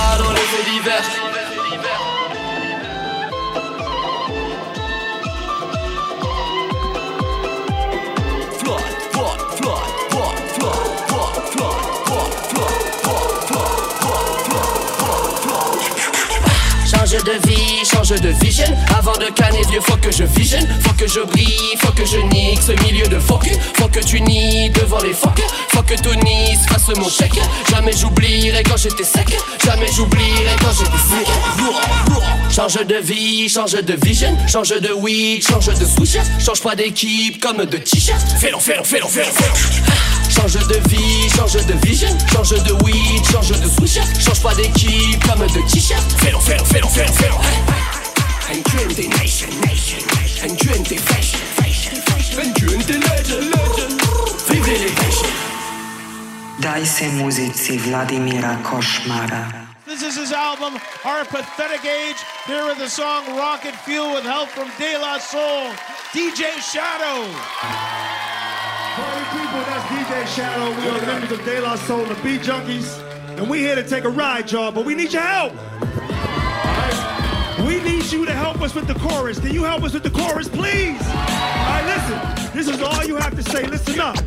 Adolescent 0.01 0.80
de 17.23 17.47
vie, 17.47 17.85
change 17.85 18.09
de 18.09 18.29
vision. 18.43 18.65
Avant 18.97 19.13
de 19.13 19.25
canner 19.33 19.61
vieux, 19.69 19.81
faut 19.81 19.97
que 19.97 20.11
je 20.11 20.23
vision 20.23 20.59
Faut 20.81 20.93
que 20.93 21.07
je 21.07 21.19
brille, 21.19 21.77
faut 21.79 21.91
que 21.91 22.05
je 22.05 22.17
nique 22.17 22.61
ce 22.61 22.71
milieu 22.83 23.07
de 23.07 23.19
focus. 23.19 23.57
Faut 23.75 23.87
que 23.87 23.99
tu 23.99 24.21
nies 24.21 24.69
devant 24.71 24.99
les 25.01 25.13
phoques 25.13 25.41
Faut 25.69 25.83
que 25.83 25.95
Tony 25.95 26.55
se 26.55 26.67
fasse 26.67 26.87
mon 26.97 27.09
chèque. 27.09 27.39
Jamais 27.69 27.91
j'oublierai 27.95 28.63
quand 28.63 28.77
j'étais 28.77 29.03
sec. 29.03 29.37
Jamais 29.63 29.87
j'oublierai 29.95 30.55
quand 30.61 30.71
j'étais 30.71 30.91
sec. 30.91 31.27
Change 32.49 32.85
de 32.85 32.95
vie, 32.95 33.49
change 33.49 33.73
de 33.73 33.93
vision. 34.05 34.35
Change 34.47 34.79
de 34.79 34.93
weed, 34.93 35.43
change 35.43 35.67
de 35.67 35.85
swisher 35.85 36.21
Change 36.39 36.61
pas 36.61 36.75
d'équipe 36.75 37.41
comme 37.41 37.65
de 37.65 37.77
t-shirt. 37.77 38.21
Fais-le, 38.39 38.57
fais-le, 38.59 38.83
fais-le, 38.83 39.07
fais-le, 39.07 39.31
fais-le. 39.31 40.31
Change 40.31 40.67
de 40.67 40.89
vie, 40.89 41.29
change 41.35 41.53
de 41.65 41.73
vision. 41.85 42.07
Change 42.33 42.63
de 42.63 42.73
weed, 42.83 43.23
change 43.31 43.49
de 43.49 43.69
swisher 43.69 44.01
Change 44.19 44.41
pas 44.41 44.55
d'équipe 44.55 45.23
comme 45.27 45.45
de 45.45 45.69
t-shirt. 45.69 46.03
Fais-le, 46.17 46.39
fais-le, 46.39 46.63
fais-le, 46.63 46.87
fais-le, 46.87 47.10
fais-le 47.11 47.41
And 48.51 48.65
twenty 48.65 49.07
nation, 49.07 49.49
nation, 49.61 50.03
and 50.43 50.59
twenty 50.59 50.97
fashion, 50.97 51.39
fashion, 51.59 51.95
and 52.41 52.55
twenty 52.55 52.97
legend, 52.99 53.49
legend. 53.55 54.01
Vive 54.47 54.67
l'élevation. 54.67 55.31
Daj 56.59 56.85
se 56.85 57.05
muzici 57.17 57.77
Vladimira 57.77 58.57
Košmara. 58.63 59.61
This 59.85 60.03
is 60.03 60.15
his 60.15 60.31
album, 60.31 60.79
Our 61.05 61.25
Pathetic 61.25 61.85
Age. 61.85 62.17
Here 62.45 62.65
with 62.65 62.77
the 62.77 62.89
song 62.89 63.25
Rocket 63.37 63.75
Fuel 63.85 64.13
with 64.13 64.23
help 64.23 64.49
from 64.49 64.69
De 64.77 64.97
La 64.97 65.17
Soul, 65.17 65.71
DJ 66.13 66.59
Shadow. 66.59 67.27
Party 68.95 69.25
people, 69.35 69.61
that's 69.67 69.85
DJ 69.91 70.27
Shadow. 70.35 70.69
We 70.79 70.87
are 70.89 71.05
members 71.05 71.31
of 71.31 71.43
De 71.45 71.59
La 71.61 71.75
Soul, 71.75 72.05
the 72.05 72.15
Beat 72.23 72.41
Junkies. 72.41 72.99
And 73.37 73.49
we 73.49 73.59
here 73.59 73.75
to 73.75 73.87
take 73.87 74.03
a 74.03 74.09
ride, 74.09 74.51
y'all, 74.51 74.71
but 74.71 74.85
we 74.85 74.93
need 74.93 75.13
your 75.13 75.23
help. 75.23 75.53
We 77.65 77.79
need 77.83 78.11
you 78.11 78.25
to 78.25 78.33
help 78.33 78.61
us 78.61 78.73
with 78.73 78.87
the 78.87 78.95
chorus. 78.95 79.39
Can 79.39 79.53
you 79.53 79.63
help 79.63 79.83
us 79.83 79.93
with 79.93 80.03
the 80.03 80.09
chorus, 80.09 80.47
please? 80.47 81.01
All 81.01 81.15
right, 81.15 81.83
listen. 81.85 82.55
This 82.55 82.67
is 82.67 82.81
all 82.81 83.03
you 83.05 83.15
have 83.15 83.35
to 83.35 83.43
say. 83.43 83.65
Listen 83.65 83.99
up. 83.99 84.17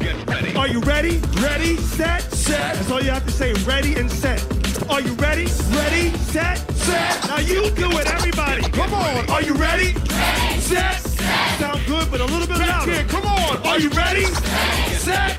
Are 0.57 0.69
you 0.69 0.81
ready? 0.81 1.19
Ready, 1.41 1.77
set, 1.77 2.23
set. 2.33 2.75
That's 2.75 2.91
all 2.91 3.03
you 3.03 3.11
have 3.11 3.25
to 3.27 3.33
say. 3.33 3.53
Ready 3.65 3.97
and 3.97 4.11
set. 4.11 4.41
Are 4.91 5.01
you 5.01 5.13
ready? 5.15 5.47
Ready, 5.71 6.11
set, 6.19 6.59
set. 6.73 7.27
Now 7.29 7.39
you 7.39 7.71
do 7.71 7.91
it, 7.99 8.07
everybody. 8.07 8.63
Come 8.71 8.95
on. 8.95 9.29
Are 9.31 9.43
you 9.43 9.55
ready? 9.55 9.93
Ready, 9.93 10.61
Set. 10.61 11.14
Sound 11.59 11.81
good, 11.87 12.11
but 12.11 12.21
a 12.21 12.25
little 12.25 12.47
bit 12.47 12.59
louder. 12.59 13.03
Come 13.05 13.27
on. 13.27 13.57
Are 13.67 13.79
you 13.79 13.91
ready? 13.91 14.25
Set. 14.95 15.39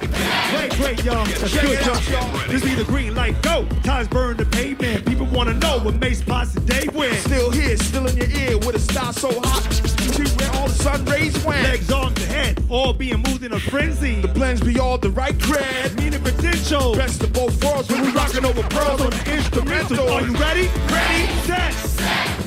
Great, 0.51 0.71
great, 0.73 1.03
y'all. 1.03 1.25
That's 1.25 1.53
good, 1.53 1.85
y'all. 1.85 2.47
This 2.47 2.63
be 2.63 2.75
the 2.75 2.83
green 2.85 3.15
light. 3.15 3.41
Go. 3.41 3.67
Ties 3.83 4.07
burn 4.07 4.37
the 4.37 4.45
pavement. 4.45 5.05
People 5.05 5.25
want 5.27 5.49
to 5.49 5.55
know 5.55 5.79
what 5.79 5.95
Mace 5.95 6.21
Posse 6.21 6.59
Dave 6.61 6.93
win. 6.95 7.13
Still 7.15 7.51
here, 7.51 7.77
still 7.77 8.07
in 8.07 8.15
your 8.17 8.29
ear 8.29 8.57
with 8.59 8.75
a 8.75 8.79
style 8.79 9.13
so 9.13 9.29
hot. 9.41 9.65
You 10.03 10.11
see 10.13 10.35
where 10.37 10.51
all 10.55 10.67
the 10.67 10.73
sun 10.73 11.03
rays 11.05 11.43
went. 11.43 11.63
Legs 11.63 11.91
on 11.91 12.13
the 12.13 12.25
head, 12.25 12.63
all 12.69 12.93
being 12.93 13.21
moved 13.23 13.43
in 13.43 13.53
a 13.53 13.59
frenzy. 13.59 14.21
The 14.21 14.27
blends 14.27 14.61
be 14.61 14.79
all 14.79 14.97
the 14.97 15.09
right 15.09 15.37
cred. 15.37 15.95
Meaning 15.97 16.21
potential. 16.21 16.95
Best 16.95 17.23
of 17.23 17.33
both 17.33 17.63
worlds 17.63 17.89
when 17.89 18.01
we 18.01 18.09
rocking 18.11 18.45
over 18.45 18.63
pearls 18.63 19.01
on 19.01 19.09
the 19.09 19.33
instrumental. 19.35 20.09
Are 20.09 20.21
you 20.21 20.33
ready? 20.33 20.67
Ready, 20.89 21.27
set. 21.43 21.73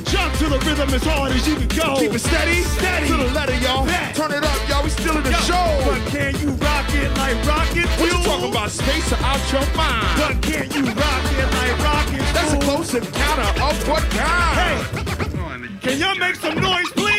Jump 0.05 0.33
to 0.35 0.49
the 0.49 0.59
rhythm 0.65 0.89
as 0.89 1.03
hard 1.03 1.31
as 1.33 1.47
you 1.47 1.55
can 1.55 1.67
go. 1.67 1.99
Keep 1.99 2.13
it 2.13 2.19
steady, 2.19 2.63
steady. 2.63 3.28
Letter, 3.33 3.55
y'all. 3.59 3.85
Turn 4.13 4.31
it 4.31 4.43
up, 4.43 4.69
y'all. 4.69 4.83
We 4.83 4.89
still 4.89 5.17
in 5.17 5.23
the 5.23 5.33
show. 5.45 5.67
But 5.85 6.01
can 6.11 6.33
you 6.39 6.49
rock 6.51 6.89
it 6.93 7.09
like 7.17 7.37
rocket 7.45 7.87
fuel? 7.97 8.09
You 8.09 8.23
talking 8.25 8.51
about? 8.51 8.69
Space 8.71 9.11
or 9.11 9.17
out 9.23 9.51
your 9.51 9.65
mind? 9.75 10.17
But 10.17 10.41
can 10.41 10.69
you 10.71 10.85
rock 10.85 11.23
it 11.37 11.49
like 11.53 11.75
rocket 11.83 12.09
fuel? 12.09 12.33
That's 12.33 12.53
a 12.53 12.59
close 12.59 12.93
encounter 12.93 13.61
of 13.61 13.87
what 13.87 14.03
kind? 14.11 14.55
Hey, 14.59 15.79
can 15.81 15.97
y'all 15.99 16.15
make 16.15 16.35
some 16.35 16.55
noise, 16.55 16.89
please? 16.91 17.18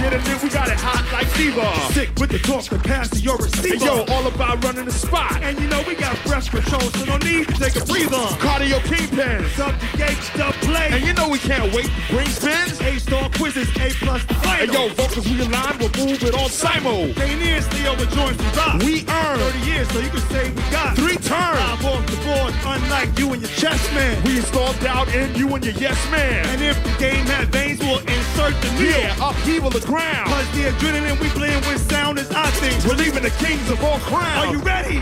Get 0.00 0.12
in, 0.14 0.40
we 0.42 0.48
got 0.48 0.68
it 0.68 0.78
hot 0.80 1.04
like 1.12 1.26
fever. 1.28 1.66
Sick 1.92 2.10
with 2.18 2.30
the 2.30 2.38
talk 2.38 2.64
to 2.64 2.78
pass 2.78 3.10
to 3.10 3.18
your 3.18 3.36
receiver. 3.36 3.76
Hey, 3.76 3.84
yo, 3.84 4.04
all 4.08 4.26
about 4.26 4.64
running 4.64 4.86
the 4.86 4.92
spot. 4.92 5.42
And 5.42 5.58
you 5.60 5.68
know 5.68 5.82
we 5.86 5.94
got 5.94 6.16
breath 6.24 6.50
control, 6.50 6.80
so 6.80 7.04
no 7.04 7.16
need 7.18 7.48
to 7.48 7.54
take 7.54 7.76
a 7.76 7.84
breather. 7.84 8.24
Cardio 8.40 8.80
kingpin. 8.84 9.44
Subjugate, 9.50 10.18
stuff 10.22 10.54
play. 10.62 10.88
And 10.90 11.04
you 11.04 11.12
know 11.12 11.28
we 11.28 11.38
can't 11.38 11.72
wait 11.74 11.86
to 11.86 12.02
bring 12.14 12.28
spins. 12.28 12.80
A-star 12.80 13.30
quizzes, 13.30 13.68
A 13.76 13.90
plus 14.00 14.24
the 14.24 14.34
final. 14.34 14.66
Hey, 14.66 14.72
yo, 14.72 14.88
vocals 14.94 15.28
we 15.28 15.40
align, 15.40 15.78
we'll 15.78 15.92
move 16.06 16.22
it 16.22 16.34
on 16.34 16.48
Simo. 16.48 17.14
Can't 17.14 17.42
ears, 17.42 17.66
Leo, 17.74 17.94
the 17.96 18.06
joints 18.16 18.38
we 18.40 18.48
rock. 18.56 18.82
We 18.82 19.04
earn 19.08 19.38
30 19.38 19.58
years, 19.70 19.88
so 19.90 19.98
you 20.00 20.10
can 20.10 20.24
say 20.32 20.50
we 20.50 20.62
got 20.70 20.96
three 20.96 21.16
turns. 21.16 21.60
Live 21.60 21.84
off 21.84 22.06
the 22.06 22.16
board, 22.24 22.54
unlike 22.64 23.18
you 23.18 23.32
and 23.32 23.42
your 23.42 23.50
chest 23.52 23.92
man. 23.94 24.22
We 24.24 24.38
installed 24.38 24.78
doubt 24.80 25.08
in 25.14 25.34
you 25.34 25.52
and 25.54 25.64
your 25.64 25.74
yes 25.74 25.98
man. 26.10 26.46
And 26.46 26.62
if 26.62 26.76
the 26.84 26.92
game 26.98 27.26
had 27.26 27.48
veins, 27.48 27.80
we'll 27.80 27.98
insert 28.00 28.54
the 28.60 28.70
needle. 28.72 29.00
Yeah, 29.00 29.28
upheaval 29.28 29.70
the 29.70 29.80
ground. 29.90 30.28
Cause 30.30 30.46
the 30.52 30.70
adrenaline 30.70 31.18
we 31.20 31.28
blend 31.30 31.66
with 31.66 31.82
sound 31.90 32.18
is 32.18 32.30
our 32.30 32.50
thing. 32.62 32.74
We're 32.88 32.94
leaving 32.94 33.22
the 33.22 33.34
kings 33.42 33.68
of 33.70 33.82
all 33.82 33.98
crowns. 33.98 34.46
Are 34.46 34.52
you 34.52 34.60
ready? 34.62 35.00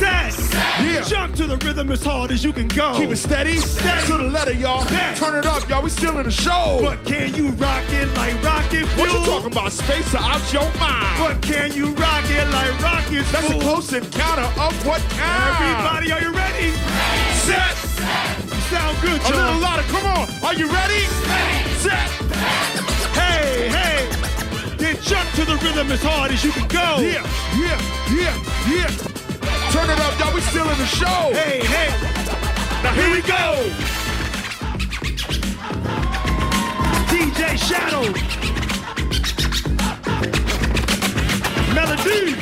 Set. 0.00 0.32
Yeah. 0.80 1.02
Jump 1.02 1.36
to 1.36 1.46
the 1.46 1.58
rhythm 1.58 1.90
as 1.92 2.02
hard 2.02 2.30
as 2.30 2.42
you 2.42 2.52
can 2.52 2.68
go. 2.68 2.96
Keep 2.96 3.10
it 3.10 3.16
steady. 3.16 3.56
Steady. 3.56 4.06
To 4.06 4.16
the 4.16 4.28
letter, 4.36 4.52
y'all. 4.52 4.84
Turn 5.16 5.36
it 5.36 5.46
up, 5.46 5.68
y'all. 5.68 5.82
We 5.82 5.90
still 5.90 6.16
in 6.18 6.24
the 6.24 6.30
show. 6.30 6.78
But 6.80 7.04
can 7.04 7.34
you 7.34 7.50
rock 7.50 7.84
it 7.90 8.08
like 8.16 8.42
rocket 8.42 8.86
fuel? 8.86 9.06
What 9.06 9.12
you 9.12 9.26
talking 9.26 9.52
about? 9.52 9.72
Space 9.72 10.14
or 10.14 10.18
out 10.18 10.52
your 10.52 10.68
mind? 10.80 11.16
But 11.20 11.42
can 11.42 11.72
you 11.74 11.92
rock 11.94 12.24
it 12.30 12.48
like 12.48 12.72
rocket 12.80 13.24
fuel? 13.24 13.24
That's 13.32 13.50
a 13.50 13.58
close 13.60 13.92
encounter 13.92 14.48
of 14.60 14.72
what 14.86 15.02
kind? 15.12 15.52
Everybody, 15.60 16.12
are 16.12 16.22
you 16.22 16.32
ready? 16.32 16.72
Set. 17.44 17.76
You 18.48 18.60
sound 18.72 18.96
good, 19.02 19.20
John. 19.22 19.32
A 19.32 19.36
little 19.36 19.60
louder. 19.60 19.82
Come 19.92 20.06
on. 20.06 20.28
Are 20.42 20.54
you 20.54 20.72
ready? 20.72 21.04
Set. 21.84 22.95
Hey, 23.56 23.68
hey. 23.68 24.76
Then 24.76 24.96
jump 25.00 25.30
to 25.32 25.46
the 25.46 25.56
rhythm 25.64 25.90
as 25.90 26.02
hard 26.02 26.30
as 26.30 26.44
you 26.44 26.52
can 26.52 26.68
go. 26.68 27.00
Yeah, 27.00 27.24
yeah, 27.56 27.80
yeah, 28.12 28.36
yeah. 28.68 28.90
Turn 29.72 29.88
it 29.88 29.98
up, 29.98 30.12
y'all. 30.20 30.34
We 30.34 30.42
still 30.42 30.68
in 30.68 30.76
the 30.76 30.84
show. 30.84 31.32
Hey, 31.32 31.64
hey. 31.64 31.88
Now 32.84 32.92
here 32.92 33.10
we 33.10 33.22
go. 33.24 33.64
DJ 37.08 37.56
Shadow. 37.56 38.04
Melody. 41.72 42.36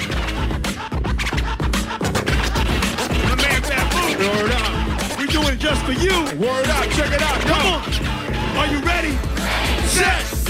My 3.23 3.37
man 3.39 3.63
Babu. 3.63 4.03
Word 4.19 4.51
up. 4.51 5.19
We 5.21 5.29
doing 5.29 5.55
it 5.55 5.61
just 5.61 5.81
for 5.85 5.93
you. 5.93 6.25
Word 6.45 6.69
up. 6.71 6.91
Check 6.91 7.13
it 7.13 7.23
out. 7.23 7.39
Come 7.43 7.67
on. 7.71 7.83
Are 8.59 8.67
you 8.67 8.81
ready? 8.81 9.17
Set. 9.87 10.44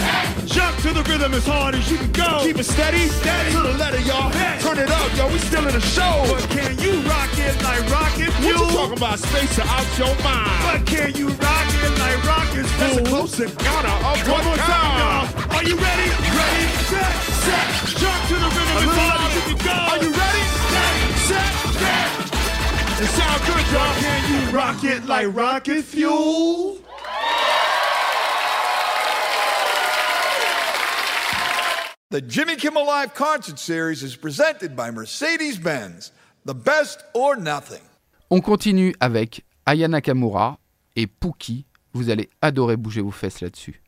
To 0.85 0.93
the 0.93 1.03
rhythm 1.09 1.33
as 1.33 1.47
hard 1.47 1.75
as 1.75 1.91
you 1.91 1.97
can 1.97 2.13
go. 2.13 2.45
Keep 2.45 2.59
it 2.59 2.69
steady, 2.69 3.09
steady 3.09 3.57
to 3.57 3.63
the 3.63 3.73
letter, 3.81 4.05
y'all. 4.05 4.29
Turn 4.61 4.77
it 4.77 4.91
up, 4.93 5.17
yo. 5.17 5.33
We 5.33 5.39
still 5.39 5.65
in 5.65 5.73
the 5.73 5.81
show. 5.81 6.13
But 6.29 6.45
can 6.53 6.77
you 6.77 7.01
rock 7.09 7.33
it 7.41 7.57
like 7.65 7.89
rocket 7.89 8.29
fuel? 8.45 8.61
What 8.61 8.69
you 8.69 8.77
talking 8.77 8.99
about? 9.01 9.19
Space 9.19 9.59
out 9.65 9.89
your 9.97 10.13
mind? 10.21 10.61
But 10.61 10.85
can 10.85 11.17
you 11.17 11.33
rock 11.41 11.69
it 11.73 11.93
like 11.97 12.21
rocket 12.29 12.69
fuel? 12.69 13.01
That's 13.01 13.01
a 13.01 13.05
close 13.09 13.41
encounter 13.41 13.97
of 13.97 14.29
One 14.29 14.45
more 14.45 14.61
time, 14.61 14.93
y'all. 15.01 15.57
Are 15.57 15.65
you 15.65 15.77
ready? 15.81 16.09
Ready, 16.21 16.67
set, 16.93 17.13
set. 17.33 17.67
Jump 17.97 18.21
to 18.29 18.37
the 18.45 18.51
rhythm 18.53 18.77
as 18.85 18.93
hard 18.93 19.25
as 19.25 19.33
you 19.41 19.57
can 19.57 19.61
go. 19.65 19.73
Are 19.89 20.01
you 20.05 20.13
ready? 20.13 20.45
Set, 21.25 21.53
set, 21.81 21.81
set. 21.81 22.13
It 23.01 23.09
sound 23.09 23.41
good, 23.49 23.65
y'all. 23.73 23.89
Can 24.05 24.21
you 24.29 24.41
rock 24.53 24.85
it 24.85 25.09
like 25.09 25.33
rocket 25.33 25.81
fuel? 25.81 26.77
The 32.15 32.21
Jimmy 32.21 32.55
Kimmel 32.55 32.87
Live 32.87 33.13
concert 33.13 33.59
series 33.59 34.05
is 34.05 34.15
presented 34.15 34.77
by 34.77 34.93
Mercedes 34.93 35.59
Benz. 35.59 36.13
The 36.45 36.55
best 36.55 37.05
or 37.13 37.35
nothing. 37.35 37.83
On 38.31 38.41
continue 38.41 38.95
avec 39.01 39.45
Aya 39.67 39.89
Nakamura 39.89 40.59
et 40.95 41.09
Pookie. 41.09 41.67
Vous 41.93 42.11
allez 42.11 42.31
adorer 42.41 42.77
bouger 42.77 43.01
vos 43.01 43.11
fesses 43.11 43.41
là-dessus. 43.41 43.83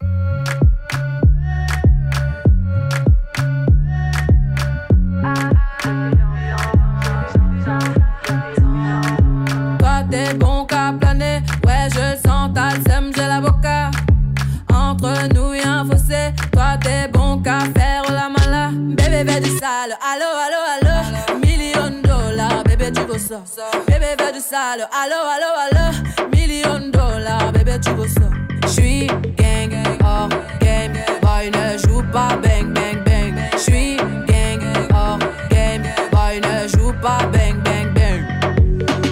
Sale, 19.87 19.99
allo 20.01 20.27
allo 20.45 20.61
allo, 20.75 21.39
million 21.39 22.03
dollars, 22.03 22.65
bébé 22.65 22.91
tu 22.93 23.03
veux 23.03 23.19
ça. 23.19 23.41
Bébé 23.87 24.17
veut 24.19 24.33
du 24.33 24.41
sale, 24.41 24.89
allo 24.93 25.17
allo 25.35 25.51
allo, 25.65 26.29
million 26.35 26.91
dollars, 26.91 27.53
bébé 27.53 27.79
tu 27.81 27.91
veux 27.91 28.09
ça. 28.09 28.29
J'suis 28.67 29.07
gang, 29.37 29.73
hors 30.05 30.29
game, 30.61 30.95
boy 31.23 31.51
ne 31.51 31.79
joue 31.79 32.03
pas 32.13 32.37
bang 32.43 32.73
bang 32.73 33.03
bang. 33.05 33.35
J'suis 33.57 33.97
gang, 33.97 34.61
hors 34.95 35.19
game, 35.51 35.83
boy 36.11 36.41
ne 36.41 36.69
joue 36.69 36.93
pas 37.01 37.27
bang 37.33 37.63
bang 37.63 37.93
bang. 37.95 38.25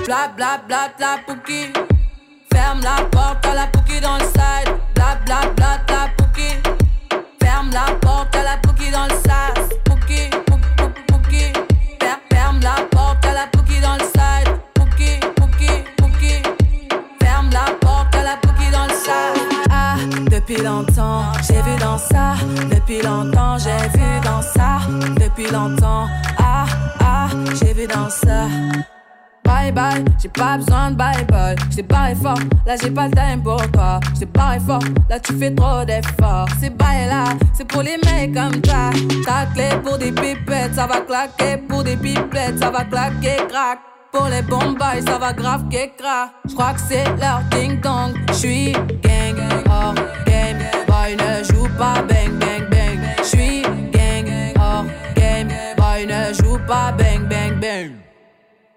Bla 0.06 0.28
bla 0.36 0.58
bla 0.66 0.88
bla 0.96 1.18
pouki. 1.26 1.72
Ferme 2.52 2.80
la 2.82 3.04
porte 3.10 3.46
à 3.46 3.54
la 3.54 3.66
pouki 3.68 4.00
dans 4.00 4.16
le 4.18 4.24
side. 4.24 4.74
Bla 4.94 5.18
bla 5.24 5.40
bla 5.56 5.78
bla 5.86 6.08
pouki. 6.16 6.23
J'ai 21.54 21.62
vu 21.62 21.76
dans 21.78 21.98
ça. 21.98 22.34
Depuis 22.70 23.02
longtemps, 23.02 23.56
j'ai 23.58 23.88
vu 23.96 24.20
dans 24.24 24.42
ça. 24.42 24.80
Depuis 25.20 25.50
longtemps, 25.50 26.06
ah, 26.38 26.66
ah, 27.00 27.28
j'ai 27.54 27.72
vu 27.72 27.86
dans 27.86 28.10
ça. 28.10 28.46
Bye 29.44 29.72
bye, 29.72 30.04
j'ai 30.20 30.28
pas 30.28 30.56
besoin 30.56 30.90
de 30.90 30.96
bye 30.96 31.24
bye. 31.26 31.54
J't'ai 31.70 31.82
barré 31.82 32.14
fort, 32.14 32.38
là 32.66 32.76
j'ai 32.80 32.90
pas 32.90 33.08
le 33.08 33.12
time 33.12 33.42
pour 33.42 33.60
toi. 33.72 34.00
J't'ai 34.14 34.26
barré 34.26 34.58
fort, 34.58 34.82
là 35.08 35.20
tu 35.20 35.34
fais 35.38 35.54
trop 35.54 35.84
d'efforts. 35.84 36.48
C'est 36.60 36.76
bye 36.76 37.06
là, 37.06 37.24
c'est 37.52 37.66
pour 37.66 37.82
les 37.82 37.98
mecs 37.98 38.34
comme 38.34 38.60
toi. 38.62 38.90
Ta 39.24 39.46
clé 39.54 39.68
pour 39.84 39.98
des 39.98 40.12
pipettes, 40.12 40.74
ça 40.74 40.86
va 40.86 41.00
claquer. 41.00 41.58
Pour 41.68 41.84
des 41.84 41.96
pipettes, 41.96 42.58
ça 42.58 42.70
va 42.70 42.84
claquer, 42.84 43.36
crack. 43.48 43.78
Pour 44.12 44.28
les 44.28 44.42
bombes, 44.42 44.78
ça 45.06 45.18
va 45.18 45.32
grave 45.32 45.64
qu'écra. 45.68 46.30
J'crois 46.48 46.74
que 46.74 46.80
c'est 46.80 47.04
leur 47.20 47.42
ding 47.50 47.80
dong. 47.80 48.14
J'suis 48.32 48.72
gang, 48.72 49.36
hors 49.68 49.94
game. 50.24 50.33
Pas 51.78 52.02
bang 52.08 52.38
bang 52.38 52.68
bang. 52.70 53.00
J'suis 53.24 53.62
gang, 53.92 54.28
hors 54.58 54.84
game. 55.16 55.48
Boy 55.76 56.06
ne 56.06 56.32
joue 56.32 56.58
pas 56.66 56.92
bang 56.92 57.26
bang 57.28 57.58
bang. 57.60 57.90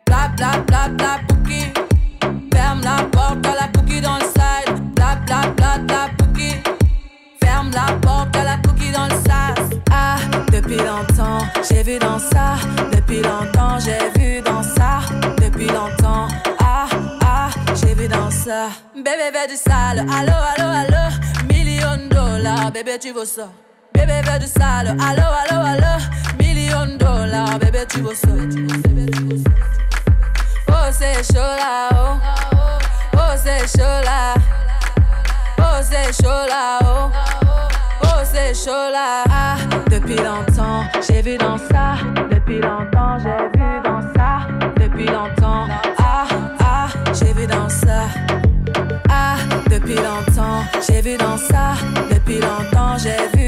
Bla 0.06 0.30
bla 0.36 0.60
bla 0.68 0.90
bla 0.90 1.20
pouki. 1.28 1.72
Ferme 2.54 2.82
la 2.82 3.04
porte 3.12 3.46
à 3.46 3.56
la 3.62 3.68
pouki 3.74 4.02
dans 4.02 4.18
le 4.18 4.24
side. 4.24 4.80
Bla 4.96 5.16
bla 5.26 5.42
bla 5.56 5.78
bla 5.80 6.10
pouki. 6.18 6.56
Ferme 7.44 7.72
la 7.72 7.94
porte 8.02 8.36
à 8.36 8.44
la 8.44 8.58
pouki 8.64 8.92
dans 8.92 9.06
le 9.06 9.16
sas. 9.28 9.78
Ah, 9.92 10.18
depuis 10.52 10.78
longtemps, 10.78 11.46
j'ai 11.70 11.84
vu 11.84 12.00
dans 12.00 12.20
ça. 12.20 12.56
Depuis 12.92 13.22
longtemps, 13.22 13.78
j'ai 13.80 14.20
vu 14.20 14.42
dans 14.42 14.64
ça. 14.64 15.02
Depuis 15.44 15.68
longtemps, 15.68 16.28
ah, 16.60 16.88
ah, 17.22 17.50
j'ai 17.76 17.94
vu 17.94 18.08
dans 18.08 18.32
ça. 18.32 18.70
Bébé 18.96 19.30
veut 19.34 19.48
du 19.50 19.56
sale, 19.56 20.00
allo, 20.00 20.34
allo, 20.56 20.70
allo. 20.82 21.04
Million 21.48 21.98
de 22.10 22.17
dollars, 22.38 22.72
bébé, 22.72 22.98
tu 23.00 23.12
vaux 23.12 23.26
ça. 23.26 23.50
Bébé 23.94 24.22
veut 24.24 24.40
du 24.40 24.46
sale, 24.46 24.96
allo, 25.00 25.24
allo, 25.42 25.66
allo. 25.66 26.04
Million 26.40 26.98
dollars, 26.98 27.58
bébé, 27.60 27.80
tu 27.90 28.02
vaux 28.02 28.14
ça. 28.14 28.28
Oh, 30.70 30.92
c'est 30.92 31.24
chaud 31.24 31.40
là, 31.40 31.90
oh. 31.94 32.18
Oh, 33.14 33.36
c'est 33.38 33.68
chaud 33.68 34.02
là. 34.04 34.36
Oh, 35.60 35.82
c'est 35.82 36.14
chaud 36.14 36.48
là, 36.48 36.80
oh. 36.84 37.10
Oh, 38.04 38.24
c'est 38.24 38.54
chaud 38.54 38.92
là. 38.92 39.24
Ah, 39.30 39.56
depuis 39.90 40.18
longtemps, 40.18 40.84
j'ai 41.08 41.22
vu 41.22 41.38
dans 41.38 41.58
ça. 41.58 41.96
Depuis 42.30 42.60
longtemps, 42.60 43.18
j'ai 43.20 43.60
vu 43.60 43.82
dans 43.84 44.02
ça. 44.16 44.48
Depuis 44.80 45.06
longtemps. 45.06 45.68
depuis 49.88 50.04
longtemps, 50.04 50.64
j'ai 50.86 51.02
vu 51.02 51.18
dans 51.18 51.38
ça. 51.38 51.76
Depuis 52.12 52.40
longtemps, 52.40 52.98
j'ai 52.98 53.38
vu 53.38 53.47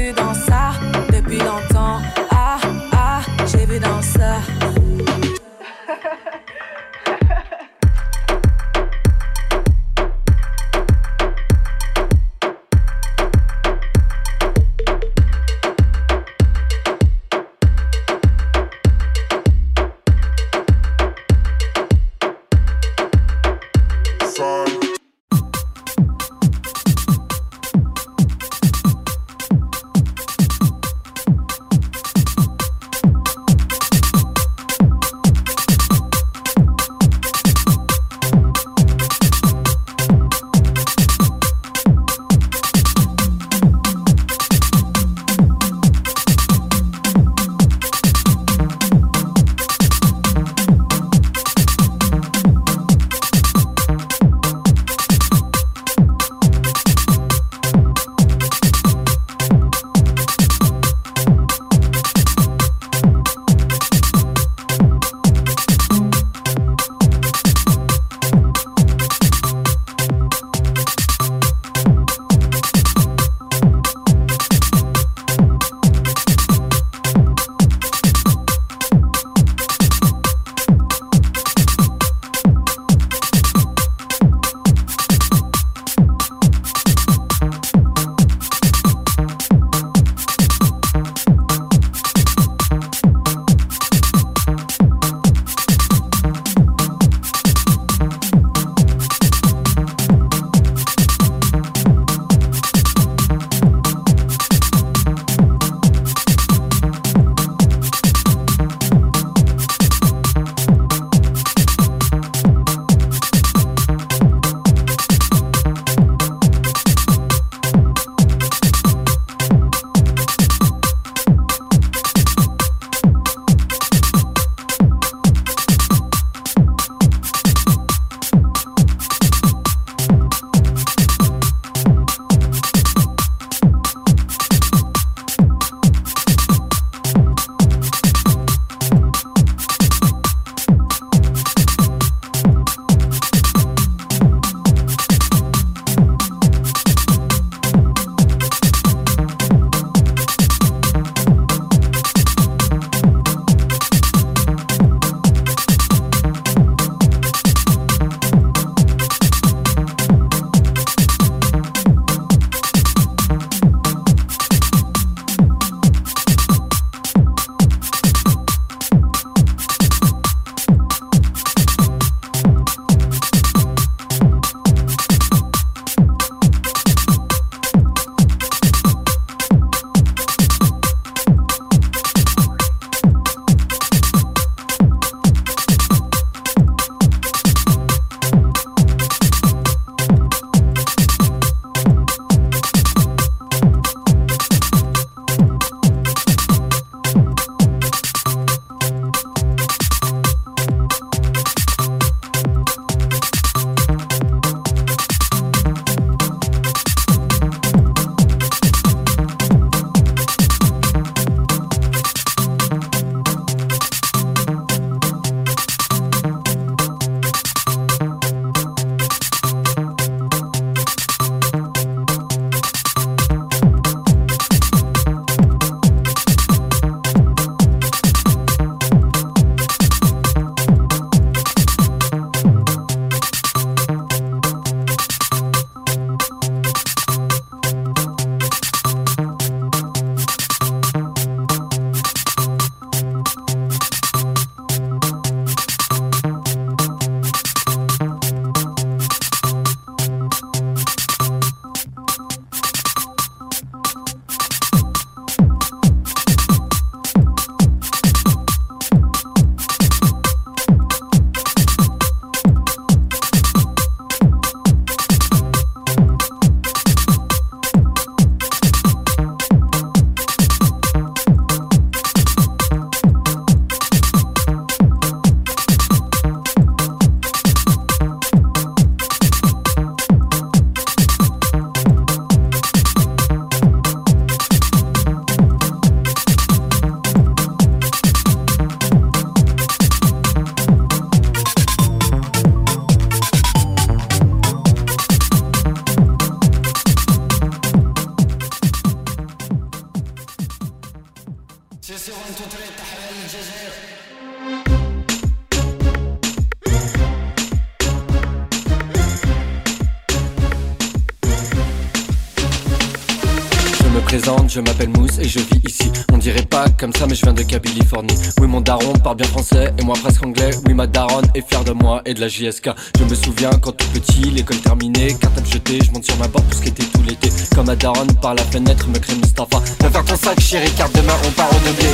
bien 319.14 319.26
français 319.26 319.72
et 319.78 319.82
moi 319.82 319.96
presque 320.00 320.24
anglais. 320.24 320.50
Oui, 320.66 320.74
ma 320.74 320.86
daronne 320.86 321.26
est 321.34 321.46
fière 321.48 321.64
de 321.64 321.72
moi 321.72 322.02
et 322.04 322.14
de 322.14 322.20
la 322.20 322.28
JSK. 322.28 322.70
Je 322.98 323.04
me 323.04 323.14
souviens 323.14 323.50
quand 323.60 323.72
tout 323.72 323.86
petit, 323.88 324.30
l'école 324.30 324.58
terminée, 324.58 325.14
cartable 325.20 325.46
jetée, 325.46 325.78
je 325.84 325.90
monte 325.90 326.04
sur 326.04 326.16
ma 326.18 326.28
porte 326.28 326.44
pour 326.44 326.54
skater 326.54 326.84
tout 326.84 327.02
l'été. 327.02 327.30
Comme 327.54 327.66
ma 327.66 327.76
daronne 327.76 328.12
par 328.20 328.34
la 328.34 328.42
fenêtre 328.44 328.86
me 328.88 328.98
crée 328.98 329.14
Mustapha. 329.14 329.58
Va 329.80 329.90
faire 329.90 330.04
ton 330.04 330.16
sac, 330.16 330.40
chérie, 330.40 330.70
car 330.76 330.88
demain 330.90 331.14
on 331.26 331.30
part 331.32 331.50
au 331.50 331.68
doublé. 331.68 331.88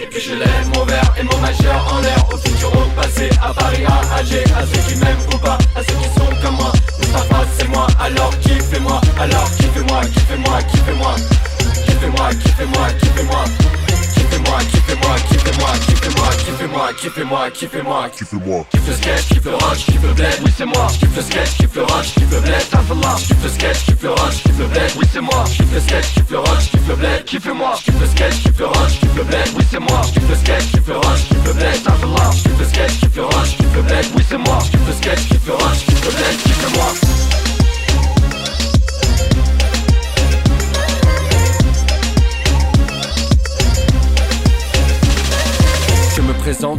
Et 0.00 0.06
puis 0.06 0.20
je 0.20 0.34
lève 0.34 0.68
mon 0.74 0.84
verre 0.84 1.12
et 1.18 1.24
mon 1.24 1.36
majeur 1.38 1.92
en 1.92 2.00
l'air 2.00 2.24
Au 2.32 2.36
futur, 2.36 2.68
au 2.68 3.00
passé, 3.00 3.28
à 3.42 3.52
Paris, 3.52 3.82
à 3.84 4.18
Alger 4.18 4.44
À 4.56 4.64
ceux 4.64 4.94
qui 4.94 5.00
m'aiment 5.00 5.16
ou 5.34 5.38
pas, 5.38 5.58
à 5.74 5.80
ceux 5.82 5.94
qui 5.94 6.04
sont 6.14 6.40
comme 6.40 6.54
moi 6.54 6.70
Mustapha 7.00 7.44
c'est 7.58 7.68
moi, 7.68 7.88
alors 7.98 8.30
kiffez-moi 8.38 9.00
Alors 9.18 9.50
kiffez-moi, 9.56 10.00
kiffez-moi, 10.02 10.62
kiffez-moi 10.70 11.16
Kiffez-moi, 11.84 12.30
kiffez-moi, 12.30 12.88
kiffez-moi 13.00 13.44
Kiffez-moi, 14.48 14.64
kiffez-moi, 14.72 15.16
kiffez-moi, 15.28 15.72
kiffez-moi, 15.84 16.92
kiffez-moi, 16.96 17.50
kiffez-moi, 17.50 17.50
kiffez-moi, 17.50 18.08
kiffez-moi. 18.08 18.64
Kiffe 18.70 18.88
le 18.88 18.94
sketch, 18.94 19.28
kiffe 19.28 19.44
le 19.44 19.54
rush, 19.54 19.84
kiffe 19.84 20.02
le 20.02 20.12
bled, 20.14 20.38
oui 20.42 20.52
c'est 20.56 20.64
moi. 20.64 20.86
Kiffe 20.98 21.16
le 21.16 21.22
sketch, 21.22 21.56
kiffe 21.58 21.74
le 21.76 21.82
rush, 21.82 22.14
kiffe 22.14 22.32
le 22.32 22.40
bled, 22.40 22.70
tafallah. 22.70 23.16
Kiffe 23.18 23.42
le 23.42 23.48
sketch, 23.50 23.84
kiffe 23.84 24.02
le 24.02 24.10
rush, 24.10 24.42
kiffe 24.42 24.58
le 24.58 24.66
bled, 24.66 24.92
oui 24.96 25.06
c'est 25.12 25.20
moi. 25.20 25.44
Kiffe 25.44 25.74
le 25.74 25.80
sketch, 25.80 26.14
kiffe 26.14 26.30
le 26.30 26.38
rush, 26.38 26.70
kiffe 26.70 26.88
le 26.88 26.94
bled, 26.96 27.24
kiffez-moi. 27.26 27.72
Kiffe 27.84 28.00
le 28.00 28.06
sketch, 28.06 28.42
kiffe 28.42 28.58
le 28.58 28.66
rush, 28.66 29.00
kiffe 29.00 29.16
le 29.16 29.24
bled, 29.24 29.48
oui 29.54 29.64
c'est 29.70 29.80
moi. 29.80 30.00
Kiffe 30.14 30.28
le 30.30 30.36
sketch, 30.36 30.64
kiffe 30.72 30.88
le 30.88 30.96
rush, 30.96 31.28
kiffe 31.28 31.44
le 31.44 31.52
bled, 31.52 31.82
tafallah. 31.84 32.30
Kiffe 32.32 32.58
le 32.58 32.64
sketch, 32.64 33.00
kiffe 33.00 33.16
le 33.16 33.24
rush, 33.24 33.56
kiffe 33.58 33.76
le 33.76 33.82
bled, 33.82 34.06
oui 34.16 34.24
c'est 34.28 34.38
moi. 34.38 34.58
Kiffe 34.70 34.86
le 34.88 34.94
sketch, 34.94 35.28
kiffe 35.28 35.46
le 35.46 35.52
rush, 35.52 35.84
kiffe 35.84 36.04
le 36.04 36.10
bled, 36.10 36.36
kiffez-moi. 36.42 37.27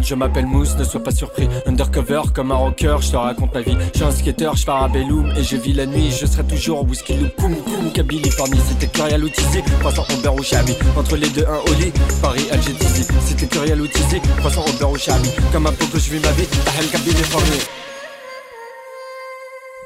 Je 0.01 0.15
m'appelle 0.15 0.47
Mousse, 0.47 0.75
ne 0.77 0.83
sois 0.83 1.03
pas 1.03 1.11
surpris. 1.11 1.47
Undercover 1.67 2.21
comme 2.33 2.51
un 2.51 2.55
rocker, 2.55 2.97
je 3.01 3.11
te 3.11 3.17
raconte 3.17 3.53
ma 3.53 3.61
vie. 3.61 3.77
Je 3.93 3.99
suis 3.99 4.05
un 4.05 4.11
skater, 4.11 4.49
je 4.55 4.65
pars 4.65 4.83
à 4.83 4.87
Belloum 4.87 5.31
et 5.37 5.43
je 5.43 5.57
vis 5.57 5.73
la 5.73 5.85
nuit. 5.85 6.11
Je 6.11 6.25
serai 6.25 6.43
toujours 6.43 6.83
whisky 6.87 7.13
loop, 7.13 7.35
poum 7.35 7.55
poum, 7.55 7.91
Californie. 7.91 8.59
C'était 8.67 8.87
Curial 8.87 9.23
ou 9.23 9.29
Tizi, 9.29 9.59
au 9.59 10.21
beurre 10.21 10.35
ou 10.35 10.43
chabi. 10.43 10.75
Entre 10.97 11.17
les 11.17 11.29
deux, 11.29 11.45
un 11.45 11.71
Oli, 11.71 11.91
Paris, 12.21 12.47
Alger, 12.51 12.73
Tizi. 12.73 13.05
C'était 13.25 13.45
Curial 13.45 13.81
ou 13.81 13.87
Tizi, 13.87 14.17
au 14.17 14.79
beurre 14.79 14.91
ou 14.91 14.97
chabi. 14.97 15.29
Comme 15.51 15.67
un 15.67 15.71
pot 15.71 15.85
que 15.91 15.99
je 15.99 16.11
vis 16.11 16.19
ma 16.19 16.31
vie, 16.31 16.47
Tahem, 16.47 16.87
Californie. 16.91 17.61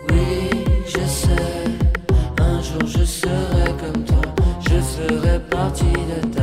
Oui, 0.10 0.50
je 0.86 1.06
sais, 1.08 1.36
un 2.40 2.62
jour 2.62 2.88
je 2.88 3.04
serai 3.04 3.72
comme 3.80 4.04
toi, 4.06 4.22
je 4.62 4.80
ferai 4.80 5.40
partie 5.50 5.84
de 5.84 6.28
ta 6.30 6.43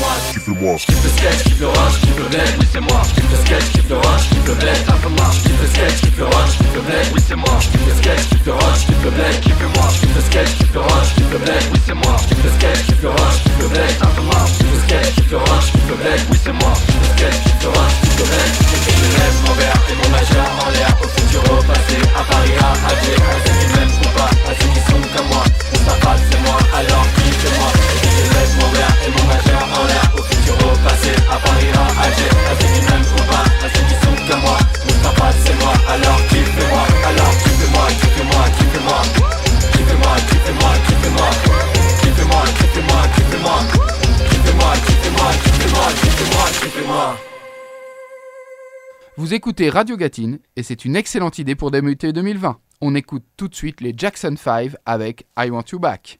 Kiffez-moi. 0.00 0.76
Kiffe 0.76 1.04
le 1.04 1.10
sketch, 1.10 1.44
kiffe 1.44 1.60
le 1.60 1.66
rush, 1.68 2.00
kiffe 2.00 2.16
le 2.16 2.24
bled, 2.28 2.52
oui 2.58 2.66
c'est 2.72 2.80
moi. 2.80 3.02
Kiffe 3.14 3.30
le 3.30 3.36
sketch, 3.44 3.66
kiffe 3.72 3.90
le 3.90 3.96
kiffe 4.00 4.46
le 4.46 4.54
bled, 4.54 4.80
tafallah. 4.86 5.30
Kiffe 5.44 5.60
le 5.60 5.68
sketch, 5.68 6.00
kiffe 6.00 6.18
le 6.18 6.24
rush, 6.24 6.52
kiffe 6.56 6.74
le 6.74 6.80
bled, 6.80 7.06
oui 7.12 7.20
c'est 7.28 7.36
moi. 7.36 7.58
Kiffe 7.60 7.86
le 7.86 7.94
sketch, 8.00 8.22
kiffe 8.30 8.46
le 8.46 8.52
kiffe 8.80 9.04
le 9.04 9.10
bled. 9.10 9.34
Kiffe 9.40 9.60
le 9.60 10.22
sketch, 10.24 10.52
kiffe 10.56 10.74
le 10.74 10.80
rush, 10.80 11.08
kiffe 11.14 11.32
le 11.32 11.38
bled, 11.38 11.64
oui 11.72 11.80
c'est 11.86 11.94
moi. 11.94 12.16
Kiffe 12.28 12.44
le 12.44 12.50
sketch, 12.56 12.80
kiffe 12.86 13.02
le 13.02 13.10
rush, 13.10 13.36
kiffe 13.44 13.58
le 13.60 13.68
bled, 13.68 13.92
tafallah. 14.00 14.44
Kiffe 14.56 14.72
le 14.72 14.80
sketch, 14.80 15.08
kiffe 15.16 15.32
le 15.32 15.38
kiffe 15.68 15.88
le 15.90 15.96
bled, 16.00 16.20
oui 16.30 16.38
c'est 16.44 16.56
moi. 16.56 16.72
Kiffe 16.80 16.96
le 16.96 17.08
sketch, 17.12 17.36
kiffe 17.44 17.60
le 17.60 17.70
kiffe 18.00 18.18
le 18.20 18.24
bled. 18.24 18.50
Je 18.80 19.06
lève 19.20 19.36
mon 19.44 19.54
verre 19.60 19.80
et 19.90 19.96
mon 20.00 20.08
majeur 20.16 20.48
en 20.64 20.70
l'air 20.70 20.92
au 20.96 21.08
futur, 21.12 21.42
au 21.52 21.60
passé, 21.68 21.98
à 22.16 22.22
Paris, 22.24 22.56
à 22.56 22.72
Alger, 22.88 23.20
à 23.20 23.36
ceux 23.44 23.52
qui 23.60 23.68
ou 24.00 24.10
pas, 24.16 24.32
à 24.48 24.52
ceux 24.56 24.72
sont 24.88 25.04
comme 25.12 25.28
moi. 25.28 25.44
Mustapha 25.72 26.16
c'est 26.30 26.40
moi, 26.40 26.56
alors 26.72 27.06
kiffez-moi. 27.20 27.70
Et 27.96 27.99
Vous 49.16 49.34
écoutez 49.34 49.68
Radio 49.68 49.96
Gatine 49.96 50.38
et 50.56 50.62
c'est 50.62 50.84
une 50.84 50.96
excellente 50.96 51.38
idée 51.38 51.54
pour 51.54 51.70
débuter 51.70 52.12
2020. 52.12 52.58
On 52.80 52.94
écoute 52.94 53.24
tout 53.36 53.48
de 53.48 53.54
suite 53.54 53.80
les 53.80 53.92
Jackson 53.96 54.34
5 54.36 54.72
avec 54.86 55.26
I 55.38 55.50
Want 55.50 55.64
You 55.72 55.78
Back. 55.78 56.19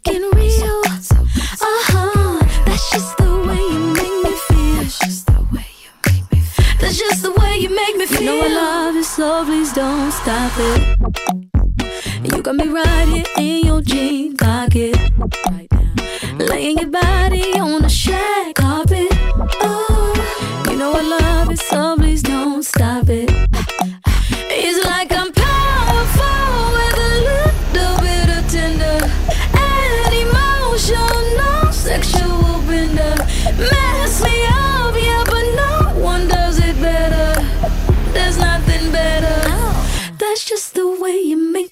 make 7.71 7.95
me 7.97 8.05
feel. 8.05 8.21
You 8.21 8.25
know 8.27 8.41
I 8.41 8.47
love 8.47 8.95
you, 8.95 9.03
so 9.03 9.45
please 9.45 9.73
don't 9.73 10.11
stop 10.11 10.51
it. 10.57 10.97
You 12.23 12.41
got 12.41 12.55
me 12.55 12.67
right 12.67 13.07
here 13.07 13.25
in 13.37 13.65
your 13.65 13.81
jean 13.81 14.35
pocket. 14.37 14.95
Right 15.49 15.67
now. 15.71 16.45
Laying 16.45 16.77
your 16.77 16.89
body 16.89 17.59
on 17.59 17.81
the 17.81 17.89
shag 17.89 18.55
carpet. 18.55 19.07
Oh, 19.61 20.65
you 20.69 20.77
know 20.77 20.93
I 20.93 21.01
love 21.01 21.51
it, 21.51 21.59
so 21.59 21.95
please 21.97 22.21
don't 22.21 22.63
stop 22.63 23.09
it. 23.09 23.29
Way 41.11 41.19
you 41.19 41.37
make 41.37 41.70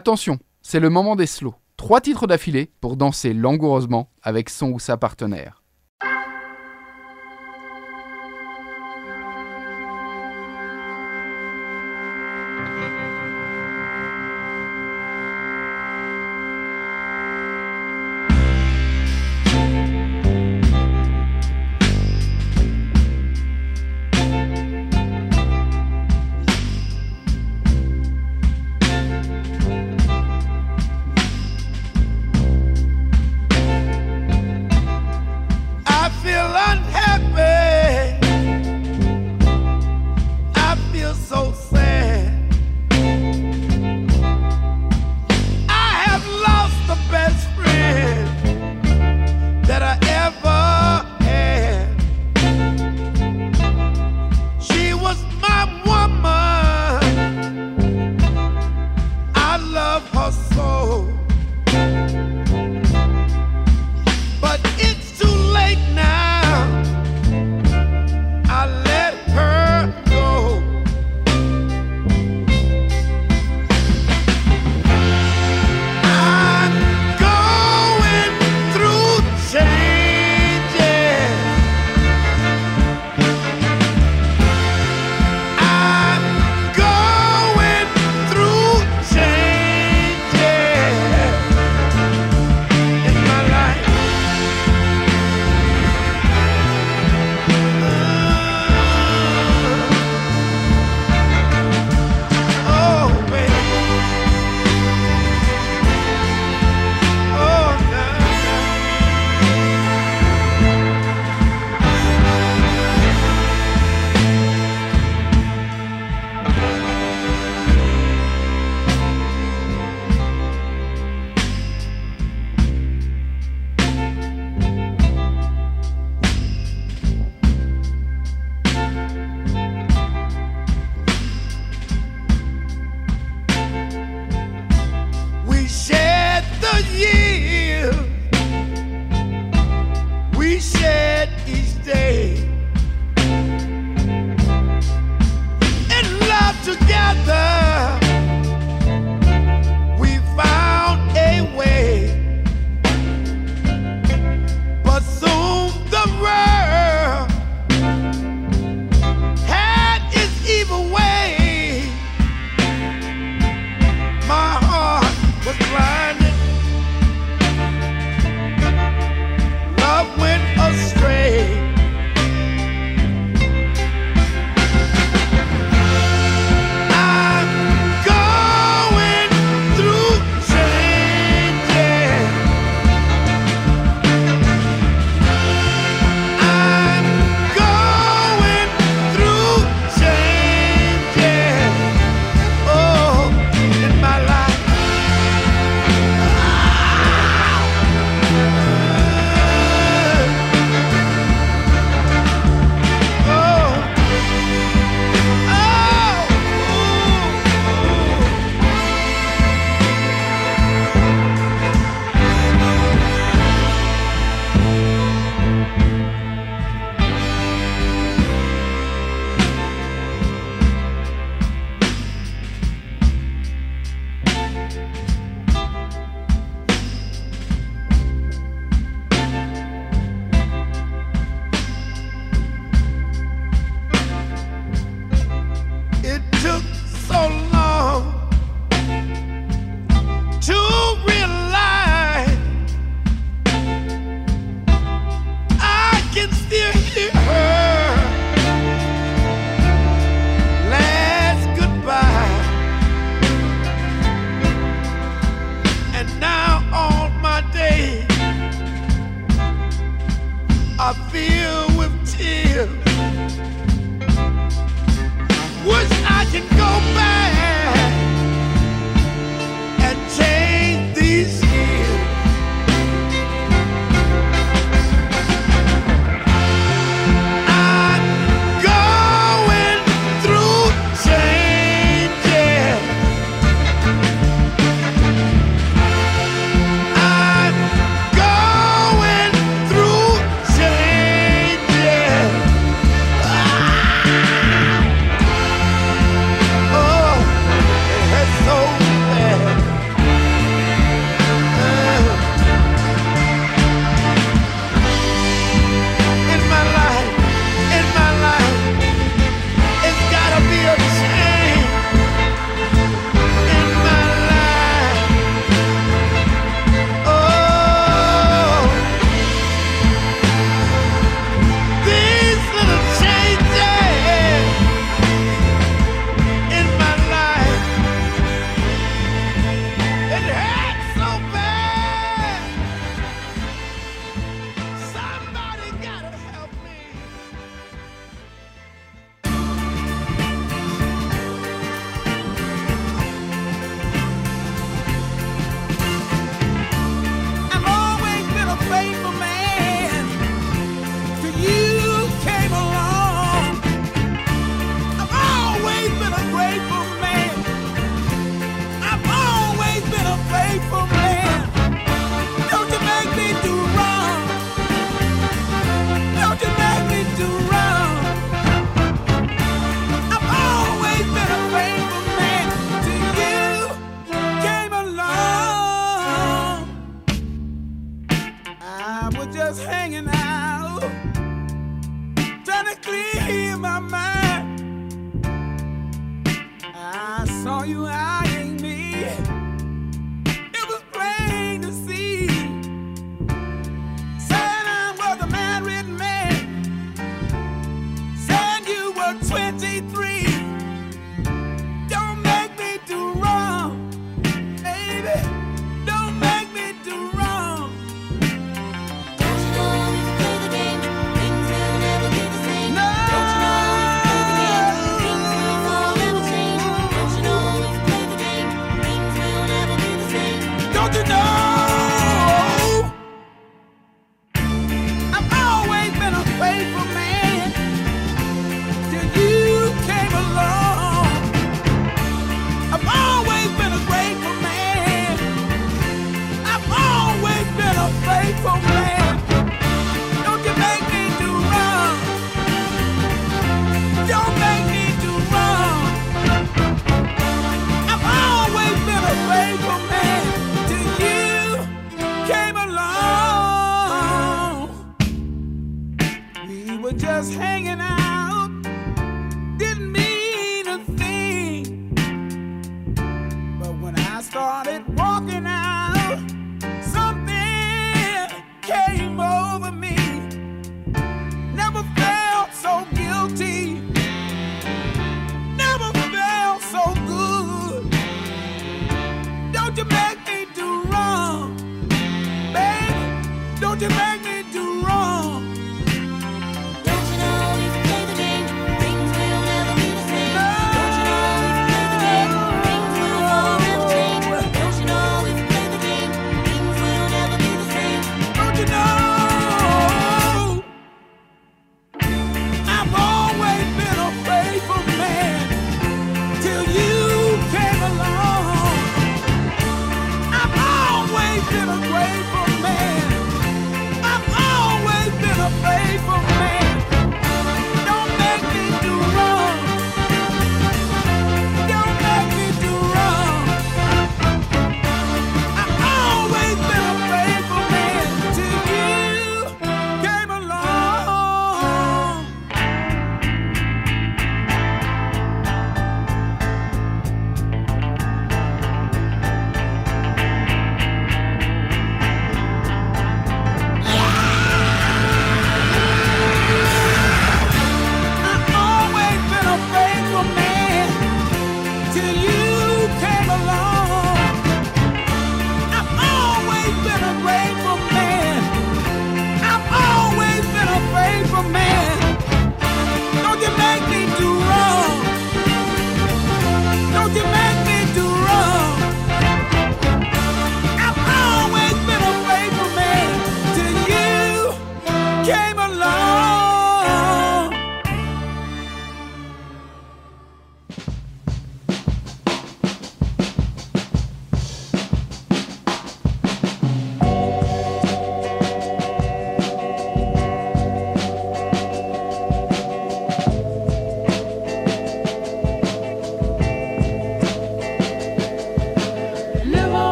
Attention, 0.00 0.38
c'est 0.62 0.80
le 0.80 0.88
moment 0.88 1.14
des 1.14 1.26
slows. 1.26 1.54
Trois 1.76 2.00
titres 2.00 2.26
d'affilée 2.26 2.72
pour 2.80 2.96
danser 2.96 3.34
langoureusement 3.34 4.10
avec 4.22 4.48
son 4.48 4.70
ou 4.70 4.78
sa 4.78 4.96
partenaire. 4.96 5.59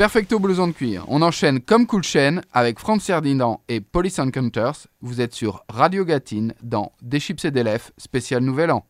Perfecto 0.00 0.38
blouson 0.38 0.68
de 0.68 0.72
cuir. 0.72 1.04
On 1.08 1.20
enchaîne 1.20 1.60
comme 1.60 1.86
Cool 1.86 2.02
Chain 2.02 2.40
avec 2.54 2.78
Franz 2.78 3.04
Ferdinand 3.04 3.60
et 3.68 3.82
Police 3.82 4.18
Encounters. 4.18 4.86
Vous 5.02 5.20
êtes 5.20 5.34
sur 5.34 5.62
Radio 5.68 6.06
Gatine 6.06 6.54
dans 6.62 6.92
Des 7.02 7.20
chips 7.20 7.44
et 7.44 7.50
des 7.50 7.62
lèvres, 7.62 7.90
spécial 7.98 8.42
Nouvel 8.42 8.70
An. 8.70 8.86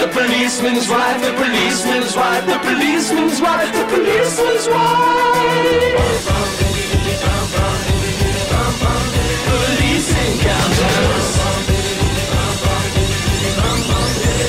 The 0.00 0.08
policeman's 0.08 0.88
wife, 0.88 1.20
the 1.20 1.32
policeman's 1.34 2.16
wife, 2.16 2.46
the 2.46 2.58
policeman's 2.58 3.40
wife, 3.40 3.70
the 3.74 3.84
policeman's 3.84 4.66
wife. 4.68 5.90
Police 9.50 10.10
encounters. 10.24 11.26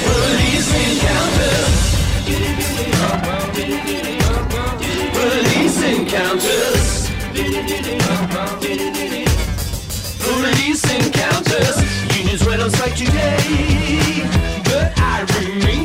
Police 0.08 0.72
encounters. 0.86 1.74
Police 5.20 5.80
encounters. 5.92 7.10
Police 10.24 10.86
encounters. 10.96 11.76
Unions 12.18 12.44
went 12.46 12.62
on 12.62 12.70
strike 12.72 12.96
today, 12.96 14.41
I 15.04 15.26
remained 15.40 15.81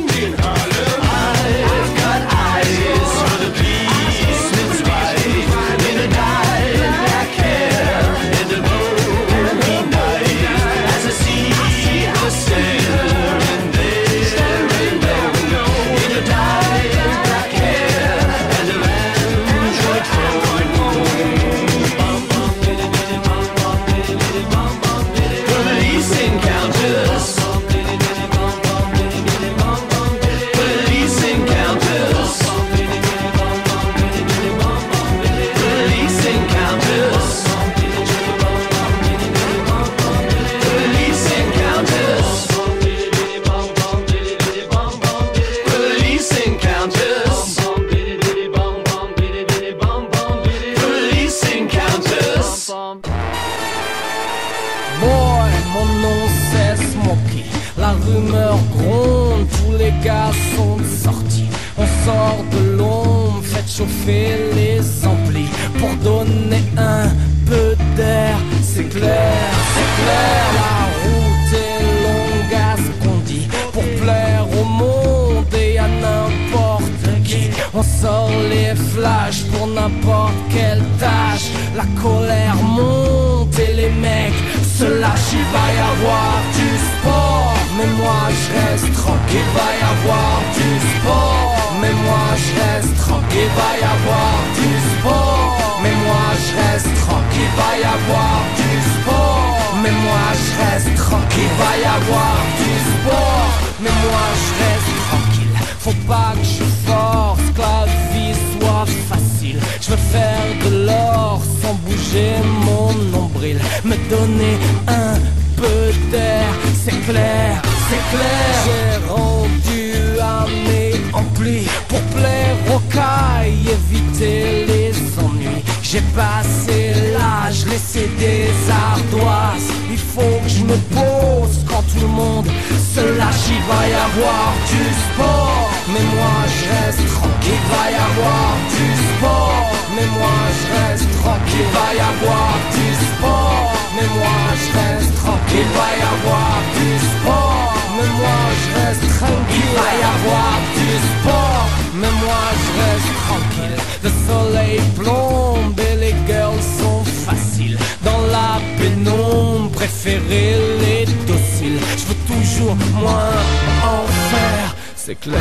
La 81.77 81.85
colère 82.01 82.55
monte 82.63 83.59
et 83.59 83.73
les 83.75 83.91
mecs 83.91 84.33
se 84.79 84.85
lâchent. 84.99 85.33
Il 85.33 85.45
va 85.53 85.65
y 85.77 85.81
avoir 85.93 86.33
du 86.57 86.69
sport, 86.89 87.53
mais 87.77 87.89
moi 88.01 88.21
je 88.39 88.47
reste 88.57 88.91
tranquille. 88.93 89.45
Il 89.45 89.57
va 89.57 89.69
y 89.77 89.83
avoir 89.93 90.41
du 90.57 90.69
sport, 90.89 91.53
mais 91.79 91.93
moi 92.05 92.27
je 92.43 92.49
reste 92.59 92.97
tranquille. 92.97 93.45
Il 93.45 93.53
va 93.61 93.71
y 93.77 93.85
avoir 93.95 94.33
du 94.57 94.71
sport, 94.89 95.57
mais 95.83 95.95
moi 96.05 96.25
je 96.43 96.51
reste 96.57 96.93
tranquille. 97.05 97.45
Il 97.45 97.61
va 97.61 97.71
y 97.77 97.85
avoir 97.97 98.37
du 98.57 98.73
sport, 98.95 99.53
mais 99.83 99.93
moi 100.05 100.25
je 100.41 100.49
reste 100.61 100.95
tranquille. 101.05 101.45
Il 101.45 101.61
va 101.61 101.73
y 101.77 101.87
avoir 101.99 102.37
du 102.57 102.73
sport, 102.89 103.49
mais 103.83 103.95
moi 104.05 104.25
je 104.41 104.49
reste 104.63 104.93
tranquille. 105.09 105.55
Faut 105.83 105.99
pas 106.07 106.33
que 106.33 106.47
je 106.57 106.65
force, 106.87 107.45
que 107.55 107.61
la 107.61 107.85
vie 108.11 108.35
soit 108.53 108.87
facile. 109.09 109.59
Je 109.79 109.91
veux 109.91 110.03
faire 110.11 110.47
de 110.65 110.85
l'or 110.87 111.41
bouger 111.73 112.35
mon 112.65 112.93
nombril. 113.11 113.59
Me 113.83 113.95
donner 114.09 114.55
un 114.87 115.17
peu 115.55 115.91
d'air, 116.11 116.49
c'est 116.83 116.99
clair, 117.09 117.61
c'est 117.89 118.03
clair. 118.15 118.51
J'ai 118.65 118.89
rendu 119.11 120.19
à 120.21 120.45
mes 120.67 120.93
amplis 121.13 121.67
pour 121.87 122.01
plaire 122.15 122.57
aux 122.73 122.83
cailles, 122.93 123.59
éviter 123.77 124.65
les 124.65 124.91
ennuis. 125.23 125.63
J'ai 125.89 126.03
passé 126.15 126.93
l'âge, 127.13 127.65
laissé 127.65 128.09
des 128.19 128.49
ardoises. 128.89 129.69
Il 129.89 129.97
faut 129.97 130.37
que 130.43 130.49
je 130.49 130.63
me 130.71 130.77
pose 130.99 131.55
quand 131.69 131.83
tout 131.91 132.01
le 132.01 132.07
monde 132.21 132.47
se 132.93 133.03
lâche. 133.17 133.45
Il 133.55 133.63
va 133.71 133.81
y 133.87 133.95
avoir 134.09 134.47
du 134.71 134.83
sport, 135.05 135.56
mais 135.93 136.05
moi 136.15 136.37
je 136.55 136.63
reste 136.73 137.05
tranquille. 137.15 137.35
Il 137.47 137.63
va 137.71 137.85
y 137.91 137.99
avoir 138.09 138.49
du 138.75 138.87
sport, 139.09 139.63
mais 139.95 140.07
moi 140.17 140.37
je 140.57 140.65
reste 140.75 141.09
tranquille. 141.21 141.65
Il 141.65 141.73
va 141.77 141.89
y 141.95 142.03
avoir 142.11 142.51
du 142.75 142.87
sport, 143.07 143.71
mais 143.95 144.07
moi 144.17 144.39
je 144.61 144.69
reste 144.79 145.15
tranquille. 145.21 145.63
Il 145.63 145.77
va 145.79 145.89
y 145.95 146.05
avoir 146.15 146.55
du 146.77 146.89
sport, 147.11 147.73
mais 147.95 148.09
moi 148.19 148.39
je 148.61 148.69
reste 148.79 149.07
tranquille. 149.17 149.63
Il 149.63 149.79
va 149.79 149.89
y 150.01 150.05
avoir 150.15 150.53
du 150.79 150.91
sport, 151.09 151.67
mais 151.99 152.13
moi 152.23 152.43
je 152.61 152.69
reste 152.81 153.13
tranquille. 153.25 153.77
Le 154.05 154.11
soleil 154.27 154.81
plombe 154.97 155.79
et 155.79 155.95
les 156.03 156.15
girls 156.27 156.63
sont 156.79 157.03
faciles. 157.25 157.77
Dans 158.03 158.23
la 158.35 158.59
pénombre, 158.77 159.71
préférez 159.71 160.55
les 160.81 161.05
dociles. 161.25 161.79
Je 161.99 162.05
veux 162.09 162.21
toujours 162.27 162.75
moins 162.99 163.39
en 163.83 164.03
faire 164.31 164.76
c'est 165.07 165.15
clair, 165.15 165.39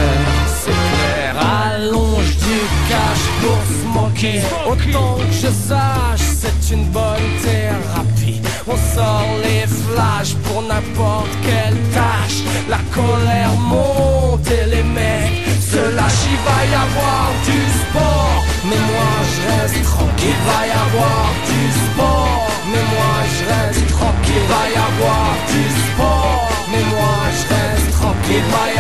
c'est 0.62 0.70
clair. 0.70 1.34
Allonge 1.40 2.36
du 2.36 2.58
cash 2.88 3.24
pour 3.40 3.60
se 3.66 3.84
manquer. 3.98 4.40
Autant 4.64 5.16
que 5.16 5.32
je 5.32 5.48
sache, 5.48 6.26
c'est 6.40 6.72
une 6.72 6.84
bonne 6.90 7.30
thérapie. 7.42 8.40
On 8.68 8.76
sort 8.94 9.26
les 9.42 9.66
flashs 9.66 10.34
pour 10.44 10.62
n'importe 10.62 11.34
quelle 11.42 11.76
tâche. 11.90 12.46
La 12.68 12.78
colère 12.94 13.54
monte 13.58 14.48
et 14.48 14.66
les 14.70 14.84
mecs 14.84 15.42
se 15.60 15.82
lâchent. 15.96 16.28
Il 16.30 16.38
va 16.46 16.60
y 16.70 16.74
avoir 16.86 17.26
du 17.50 17.58
sport, 17.82 18.44
mais 18.68 18.80
moi 18.90 19.12
je 19.32 19.40
reste 19.50 19.82
tranquille. 19.82 20.30
Il 20.30 20.46
va 20.46 20.60
y 20.64 20.74
avoir 20.86 21.26
du 21.50 21.62
sport, 21.86 22.46
mais 22.70 22.84
moi 22.94 23.14
je 23.34 23.42
reste 23.50 23.86
tranquille. 23.98 24.44
Il 24.44 24.46
va 24.46 24.64
y 24.70 24.78
avoir 24.90 25.28
du 25.50 25.62
sport, 25.88 26.48
mais 26.70 26.84
moi 26.94 27.18
je 27.34 27.44
reste 27.52 27.90
tranquille. 27.98 28.75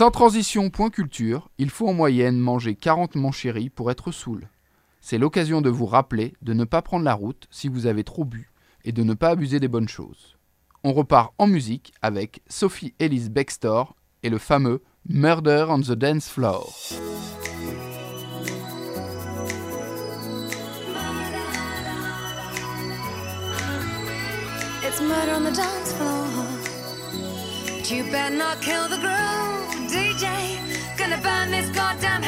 Sans 0.00 0.10
transition, 0.10 0.70
point 0.70 0.88
culture, 0.88 1.50
il 1.58 1.68
faut 1.68 1.86
en 1.86 1.92
moyenne 1.92 2.38
manger 2.38 2.74
40 2.74 3.16
manchéries 3.16 3.68
pour 3.68 3.90
être 3.90 4.12
saoul. 4.12 4.48
C'est 5.02 5.18
l'occasion 5.18 5.60
de 5.60 5.68
vous 5.68 5.84
rappeler 5.84 6.32
de 6.40 6.54
ne 6.54 6.64
pas 6.64 6.80
prendre 6.80 7.04
la 7.04 7.12
route 7.12 7.46
si 7.50 7.68
vous 7.68 7.84
avez 7.84 8.02
trop 8.02 8.24
bu 8.24 8.50
et 8.86 8.92
de 8.92 9.02
ne 9.02 9.12
pas 9.12 9.28
abuser 9.28 9.60
des 9.60 9.68
bonnes 9.68 9.90
choses. 9.90 10.38
On 10.84 10.94
repart 10.94 11.34
en 11.36 11.46
musique 11.46 11.92
avec 12.00 12.40
Sophie 12.48 12.94
Ellis 12.98 13.28
Bextor 13.28 13.94
et 14.22 14.30
le 14.30 14.38
fameux 14.38 14.80
Murder 15.06 15.66
on 15.68 15.80
the 15.82 15.92
Dance 15.92 16.30
Floor. 16.30 16.72
Murder 25.02 25.32
on 25.36 25.44
the 25.44 25.54
dance 25.54 25.92
floor. 25.92 26.20
Gonna 30.22 31.16
burn 31.22 31.50
this 31.50 31.70
goddamn 31.70 32.19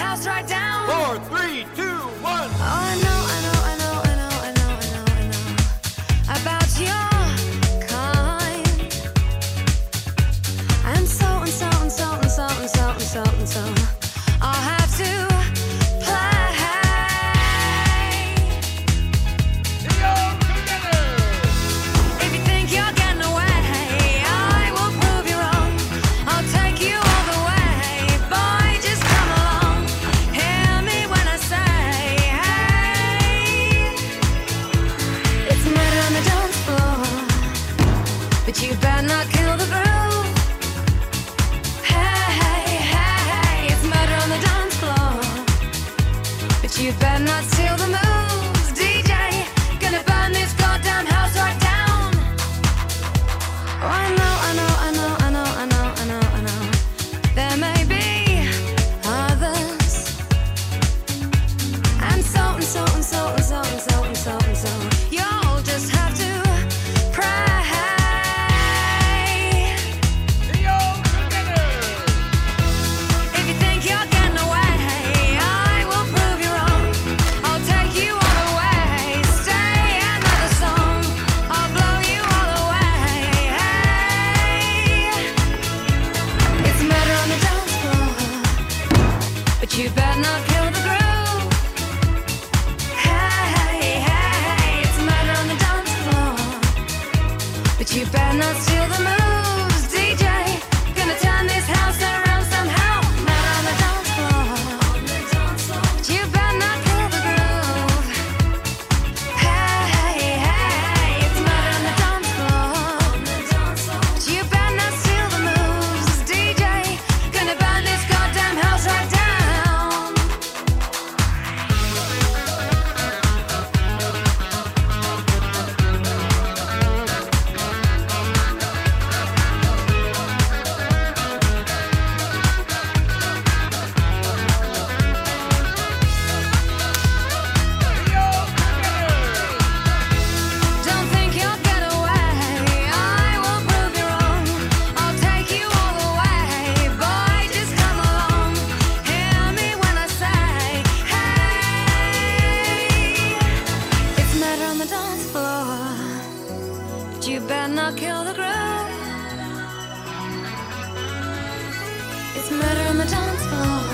murder 162.53 162.85
on 162.91 162.99
the 162.99 163.07
dance 163.07 163.45
floor. 163.51 163.85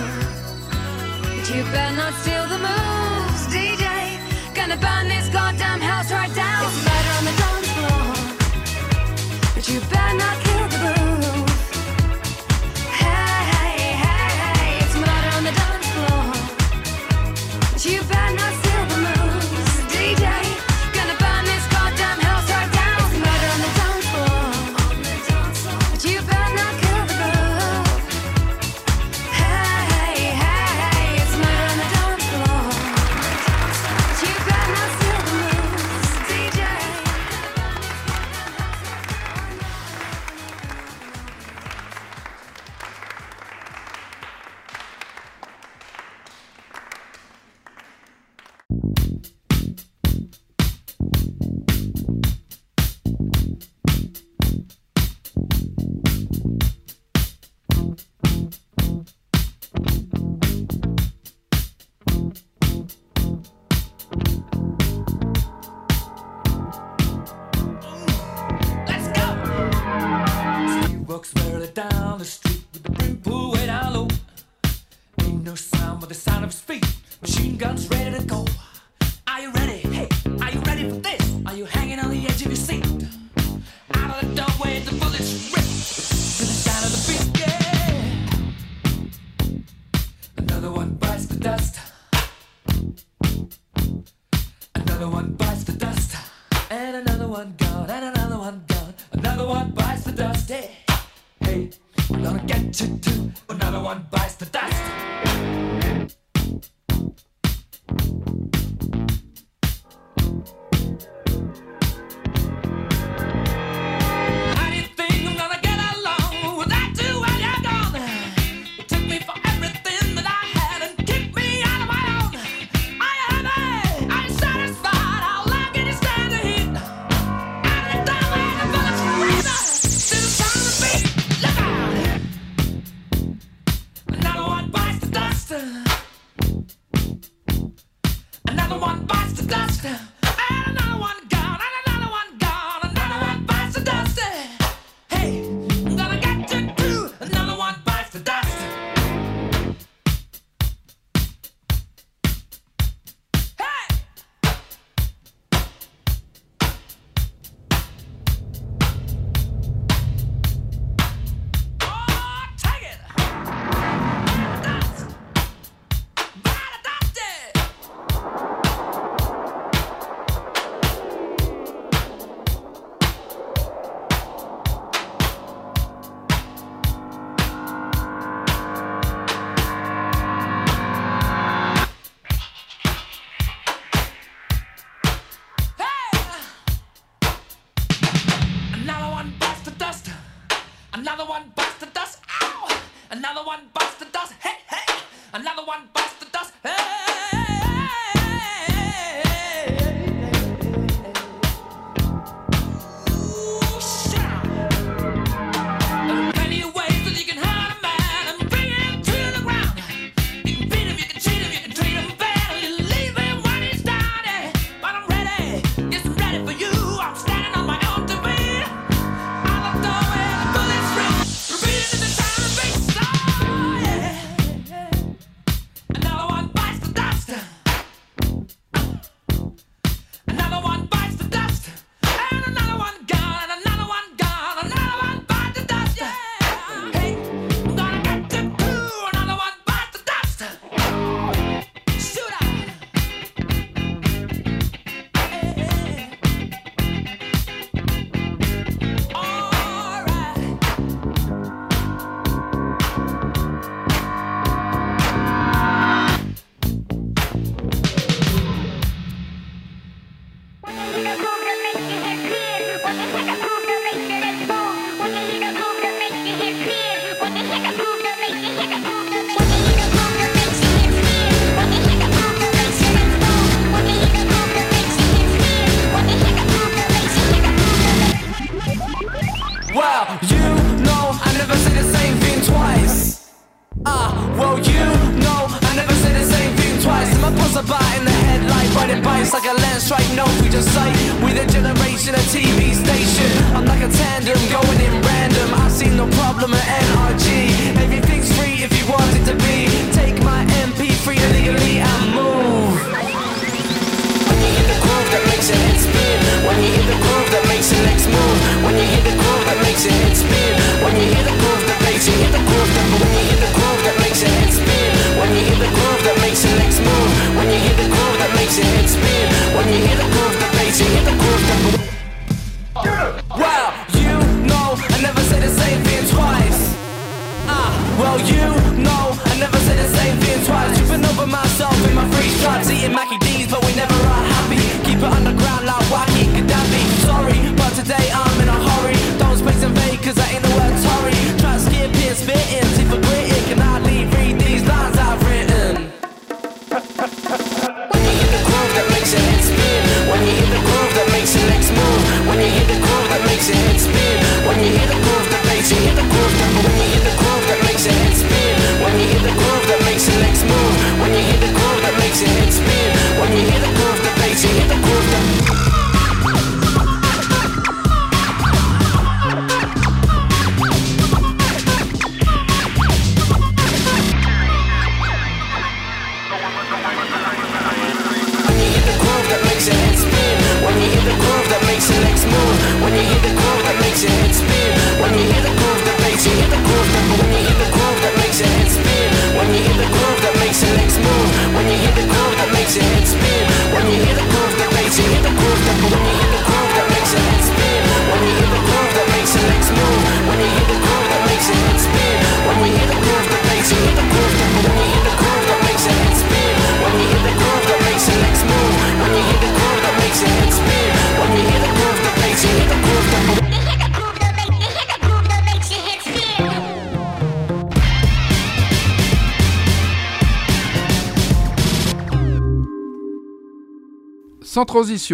But 1.22 1.46
you 1.54 1.62
better 1.72 1.96
not 1.96 2.14
steal 2.22 2.46
the 2.54 2.58
moves, 2.58 3.42
DJ. 3.54 3.84
Gonna 4.54 4.76
burn 4.76 5.08
this 5.08 5.28
goddamn 5.28 5.80
house 5.80 6.10
right 6.10 6.34
down. 6.34 6.47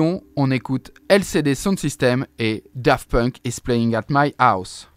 on 0.00 0.50
écoute 0.50 0.92
LCD 1.08 1.54
Sound 1.54 1.78
System 1.78 2.26
et 2.38 2.64
Daft 2.74 3.10
Punk 3.10 3.36
is 3.44 3.60
Playing 3.62 3.94
at 3.94 4.04
My 4.08 4.34
House. 4.38 4.93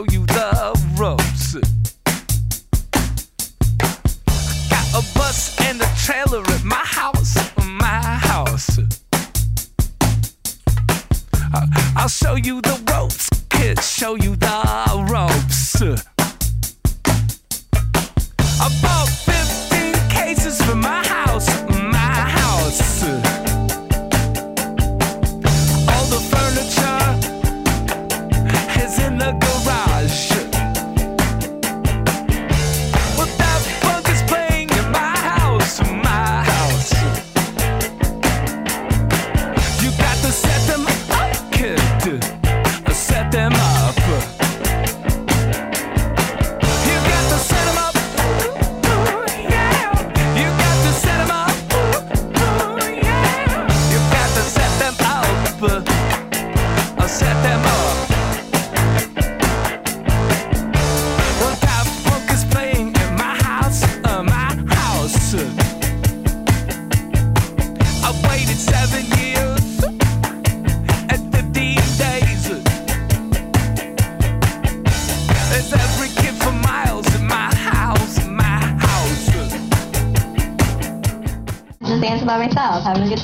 show 0.00 0.12
you 0.12 0.24
the 0.26 0.39
con 83.00 83.10
el 83.10 83.18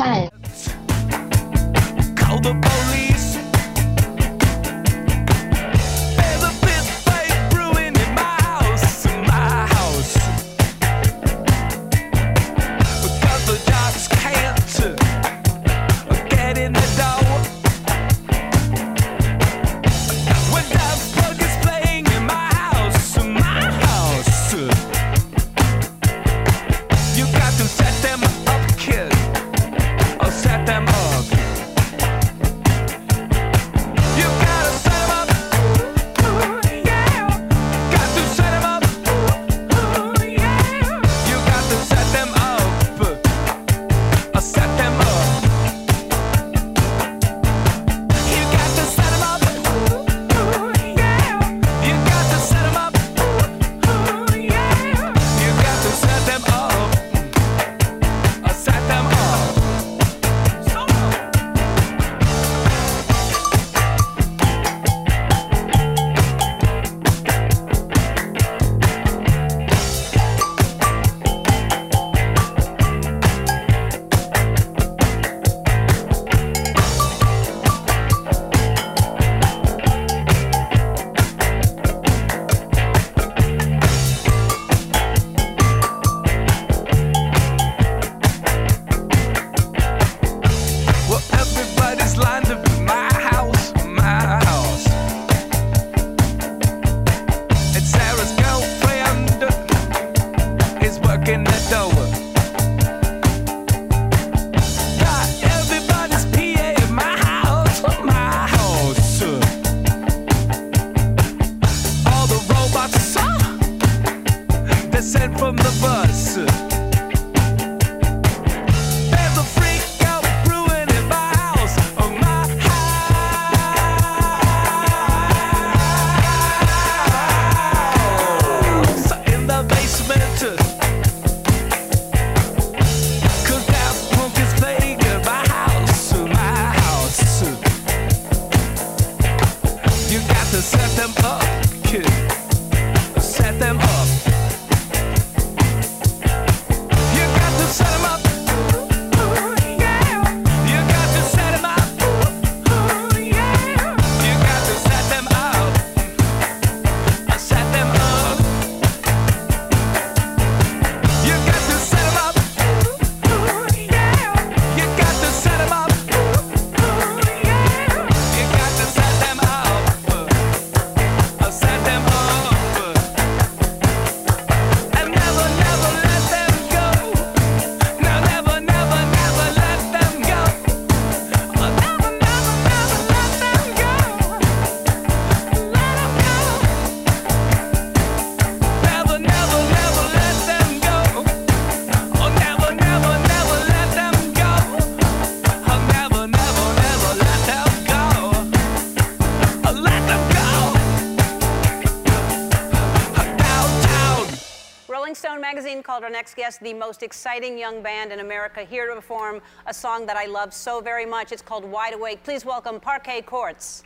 next 206.16 206.34
guest, 206.34 206.62
the 206.62 206.72
most 206.72 207.02
exciting 207.02 207.59
young 207.59 207.82
band 207.82 208.10
in 208.10 208.20
America, 208.20 208.62
here 208.64 208.86
to 208.86 208.94
perform 208.94 209.38
a 209.66 209.74
song 209.74 210.06
that 210.06 210.16
I 210.16 210.24
love 210.24 210.55
so 210.55 210.80
very 210.80 211.05
much. 211.05 211.30
It's 211.30 211.43
called 211.43 211.62
Wide 211.62 211.93
Awake. 211.93 212.24
Please 212.24 212.43
welcome 212.43 212.80
Parquet 212.80 213.20
Courts. 213.20 213.82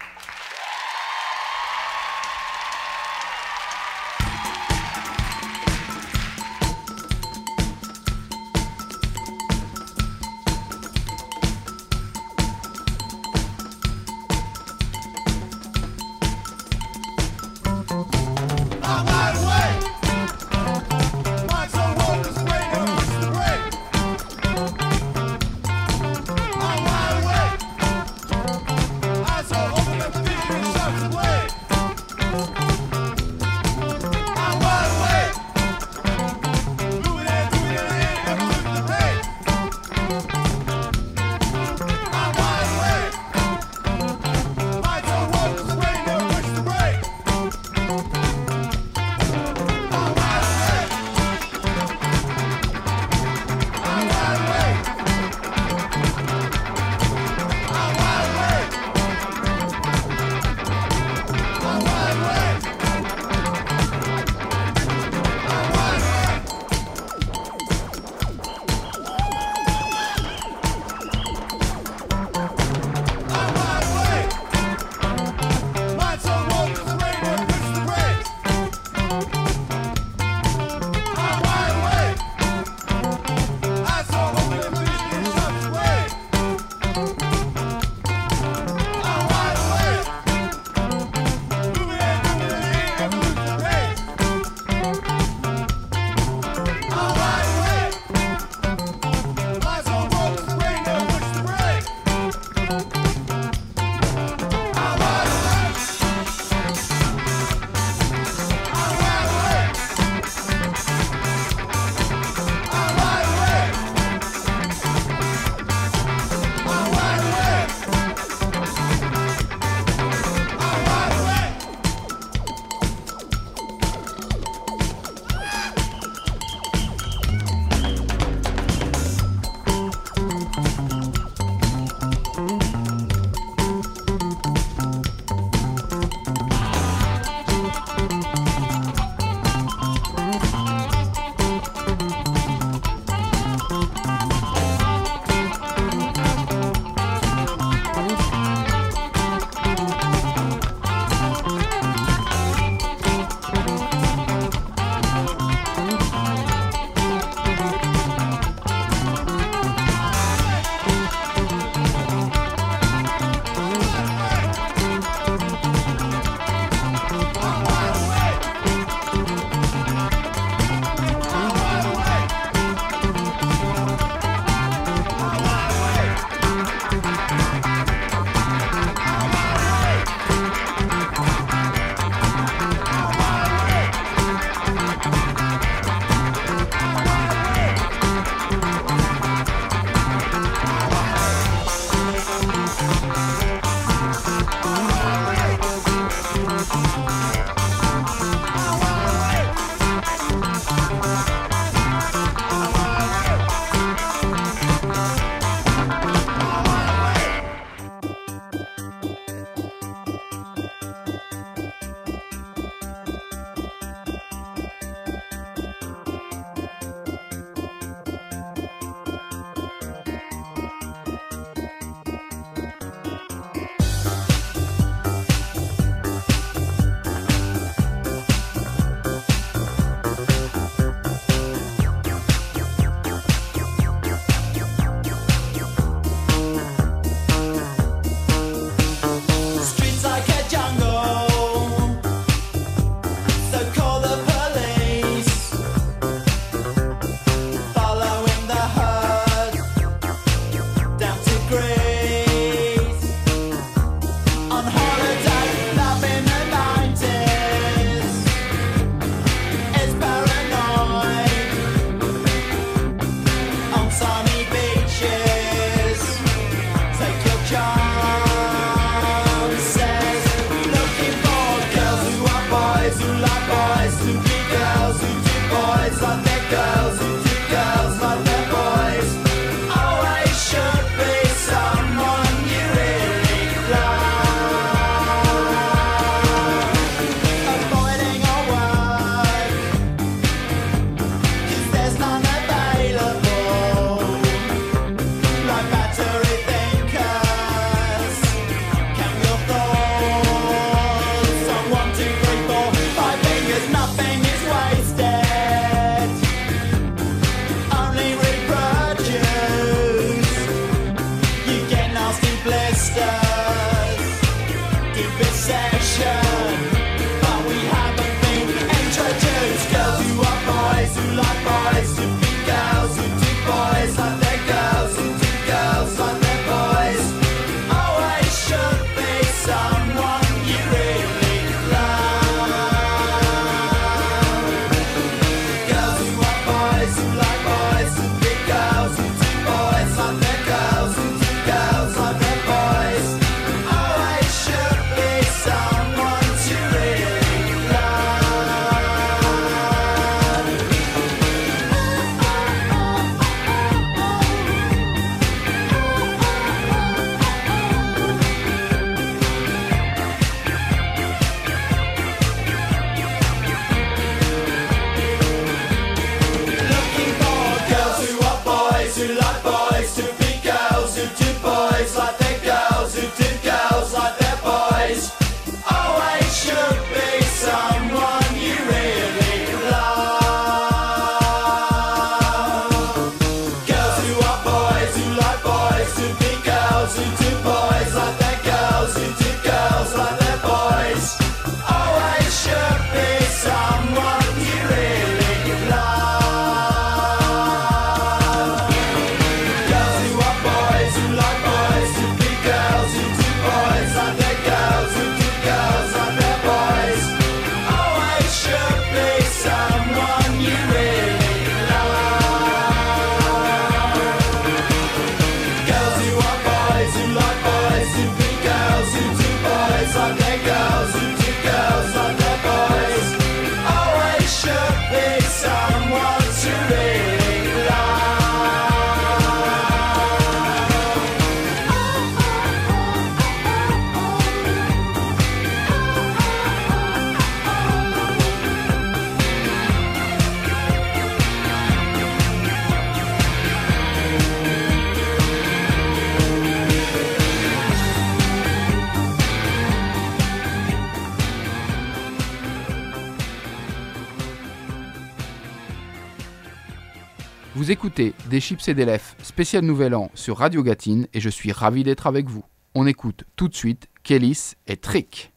Chips 458.51 458.67
et 458.67 458.99
spécial 459.23 459.65
Nouvel 459.65 459.95
An 459.95 460.11
sur 460.15 460.39
Radio 460.39 460.65
Gatine 460.65 461.07
et 461.15 461.21
je 461.21 461.29
suis 461.29 461.53
ravi 461.53 461.85
d'être 461.85 462.09
avec 462.09 462.29
vous. 462.29 462.43
On 462.75 462.85
écoute 462.85 463.23
tout 463.37 463.47
de 463.47 463.55
suite 463.55 463.87
Kélis 464.03 464.55
et 464.67 464.77
Trick. 464.77 465.33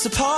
supposed 0.00 0.29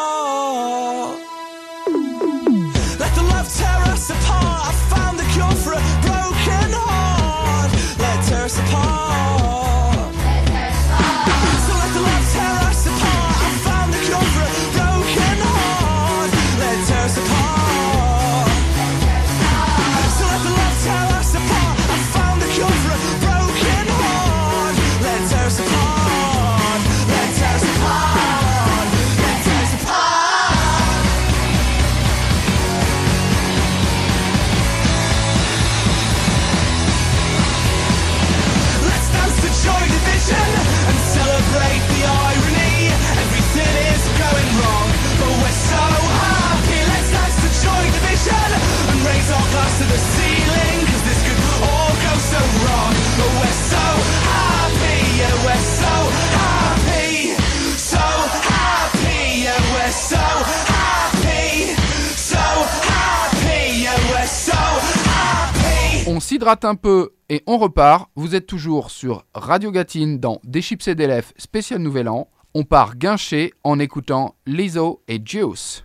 s'hydrate 66.42 66.64
un 66.64 66.74
peu 66.74 67.10
et 67.28 67.44
on 67.46 67.56
repart. 67.56 68.10
Vous 68.16 68.34
êtes 68.34 68.48
toujours 68.48 68.90
sur 68.90 69.24
Radio 69.32 69.70
Gatine 69.70 70.18
dans 70.18 70.40
Des 70.42 70.60
chips 70.60 70.88
et 70.88 70.96
des 70.96 71.20
spécial 71.36 71.80
Nouvel 71.80 72.08
An. 72.08 72.28
On 72.52 72.64
part 72.64 72.96
guincher 72.96 73.52
en 73.62 73.78
écoutant 73.78 74.34
Lizzo 74.44 75.04
et 75.06 75.20
Juice. 75.24 75.84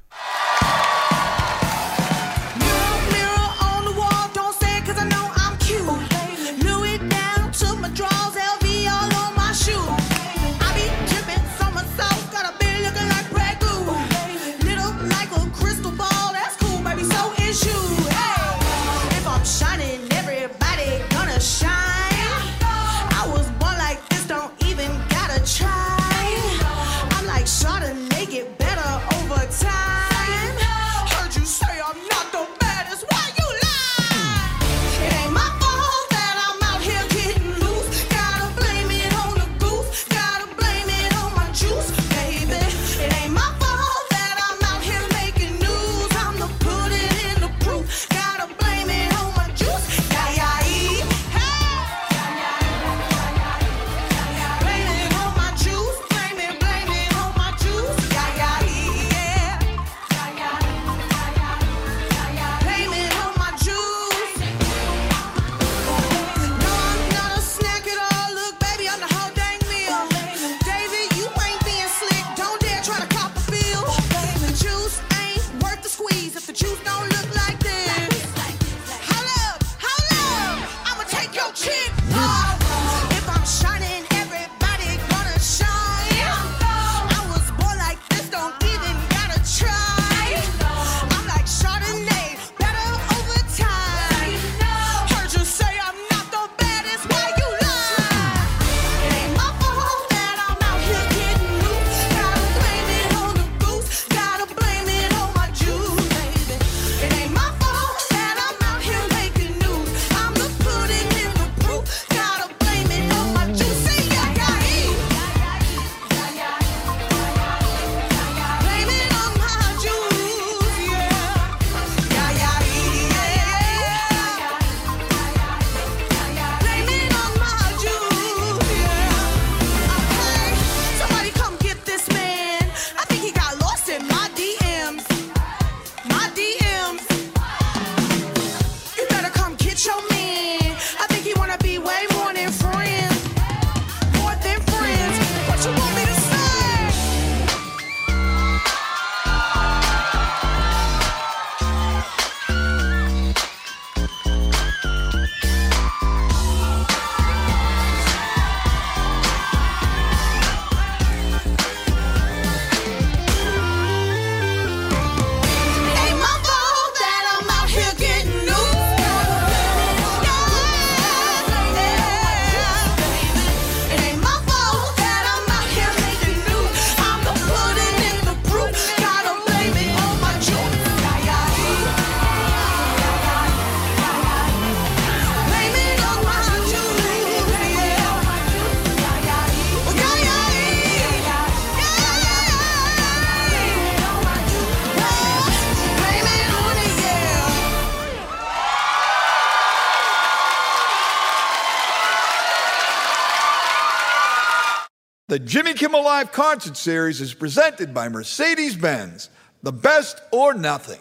Live 206.18 206.32
Concert 206.32 206.76
Series 206.76 207.22
is 207.22 207.36
presented 207.36 207.94
by 207.94 208.10
Mercedes 208.10 208.76
Benz, 208.76 209.30
the 209.62 209.72
best 209.72 210.20
or 210.32 210.56
nothing. 210.56 211.00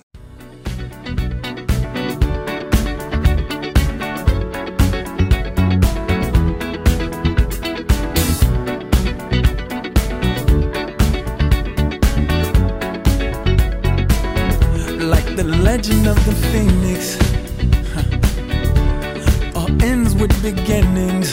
Like 15.01 15.35
the 15.35 15.45
legend 15.63 16.07
of 16.09 16.23
the 16.27 16.35
phoenix, 16.53 17.17
all 19.57 19.83
ends 19.83 20.15
with 20.15 20.43
beginnings 20.43 21.33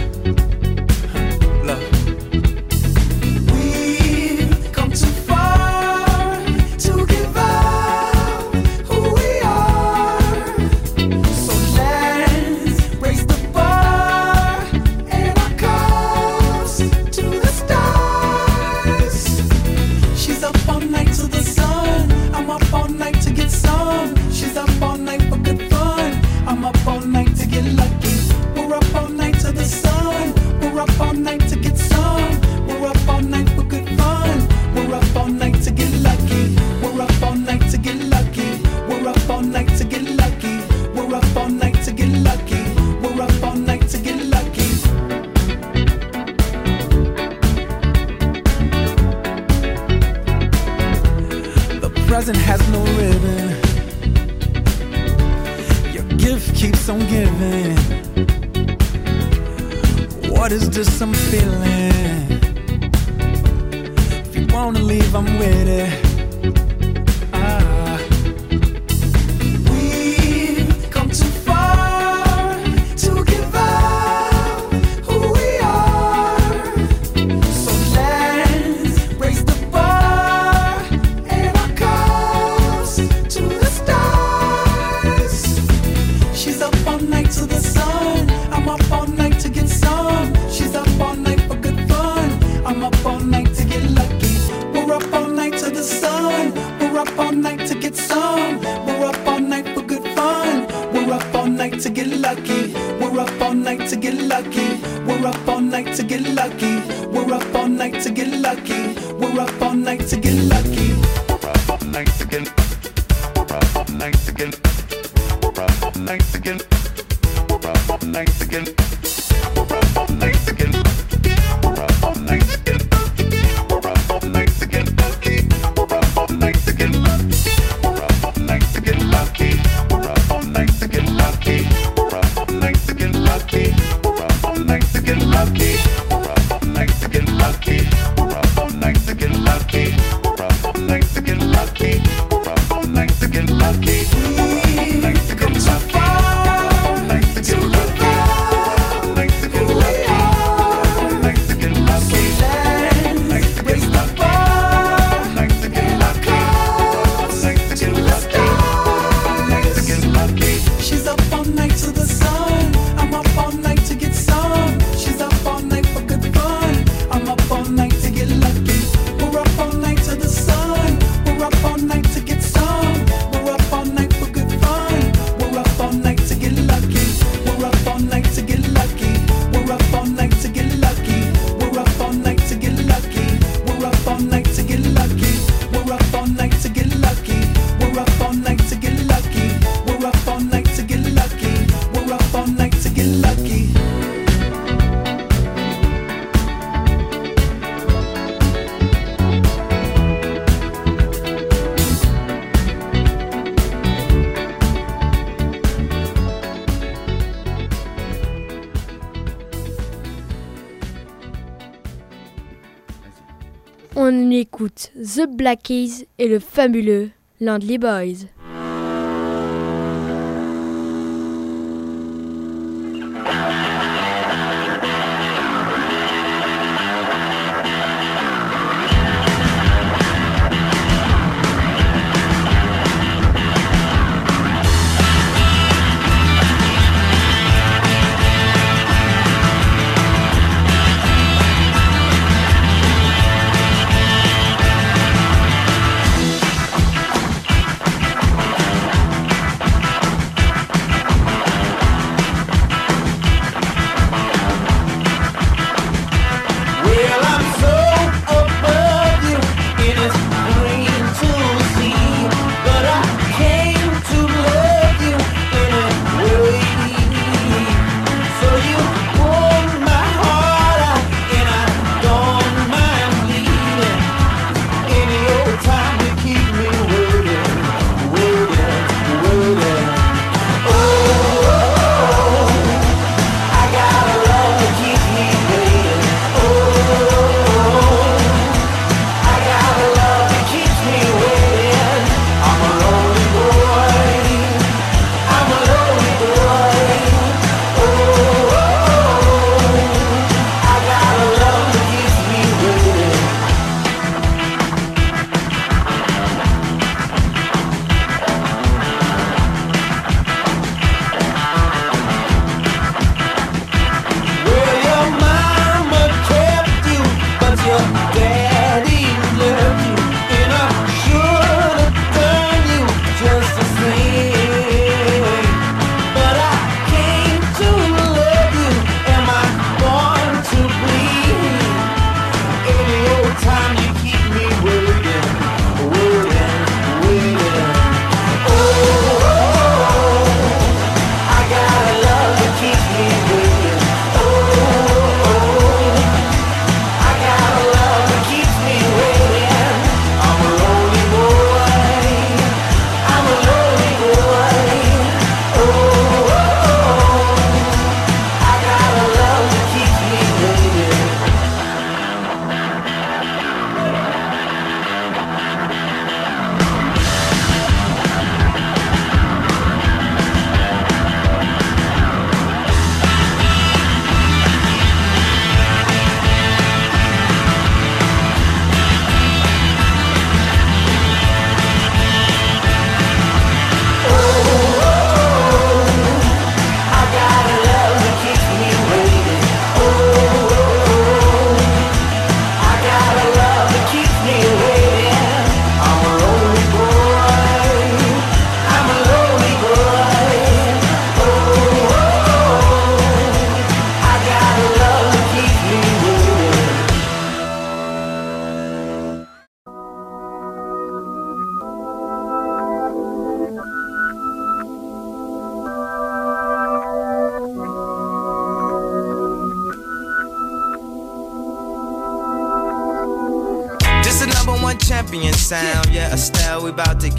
on 214.03 214.31
écoute 214.31 214.91
The 214.95 215.27
Black 215.29 215.69
et 215.69 216.27
le 216.27 216.39
fabuleux 216.39 217.11
Landly 217.39 217.77
Boys. 217.77 218.25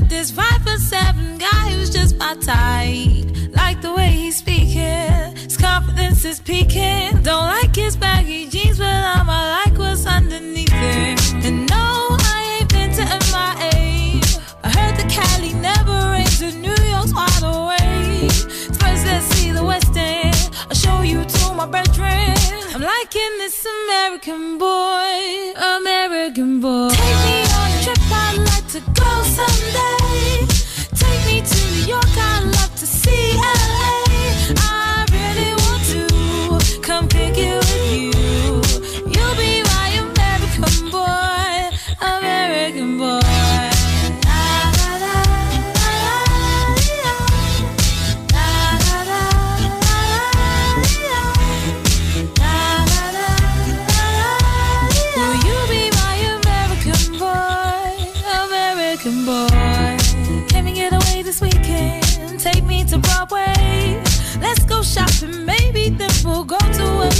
Met 0.00 0.08
this 0.08 0.30
five 0.30 0.60
foot 0.62 0.80
seven 0.80 1.38
guy 1.38 1.70
who's 1.70 1.90
just 1.90 2.16
my 2.16 2.34
type. 2.34 3.26
Like 3.54 3.80
the 3.80 3.92
way 3.94 4.10
he's 4.10 4.36
speaking, 4.36 5.36
his 5.36 5.56
confidence 5.56 6.24
is 6.24 6.40
peaking. 6.40 7.22
Don't 7.22 7.46
like 7.56 7.74
his 7.74 7.96
baggy 7.96 8.48
jeans, 8.48 8.78
but 8.78 9.00
I'ma 9.16 9.38
like 9.58 9.78
what's 9.78 10.06
underneath 10.06 10.68
it. 10.72 11.18
And 11.46 11.68
no, 11.70 11.86
I 12.32 12.58
ain't 12.58 12.70
been 12.74 12.90
to 12.98 13.04
MIA. 13.32 14.20
I 14.66 14.68
heard 14.76 14.96
the 15.00 15.06
Cali 15.14 15.52
never 15.54 15.98
rains, 16.12 16.40
and 16.42 16.60
New 16.60 16.78
York's 16.92 17.14
wide 17.14 17.44
awake. 17.54 18.32
First, 18.80 19.02
let's 19.10 19.26
see 19.34 19.50
the 19.52 19.64
West 19.64 19.96
End. 19.96 20.50
I'll 20.68 20.80
show 20.84 21.02
you 21.02 21.24
to 21.24 21.54
my 21.54 21.66
bedroom. 21.66 22.36
I'm 22.74 22.82
liking 22.82 23.32
this 23.42 23.66
American 23.76 24.58
boy, 24.58 25.52
American 25.78 26.60
boy. 26.60 26.90
Take 26.90 27.20
me 27.26 27.36
on 27.58 27.68
a 27.76 27.82
trip, 27.84 27.98
I'd 28.10 28.38
like 28.38 28.55
to 28.76 28.90
go 28.90 29.22
someday. 29.22 30.46
Take 30.94 31.26
me 31.26 31.40
to 31.40 31.70
New 31.70 31.86
York, 31.86 32.04
I'd 32.04 32.44
love 32.44 32.74
to 32.76 32.86
see 32.86 33.32
LA. 33.36 34.05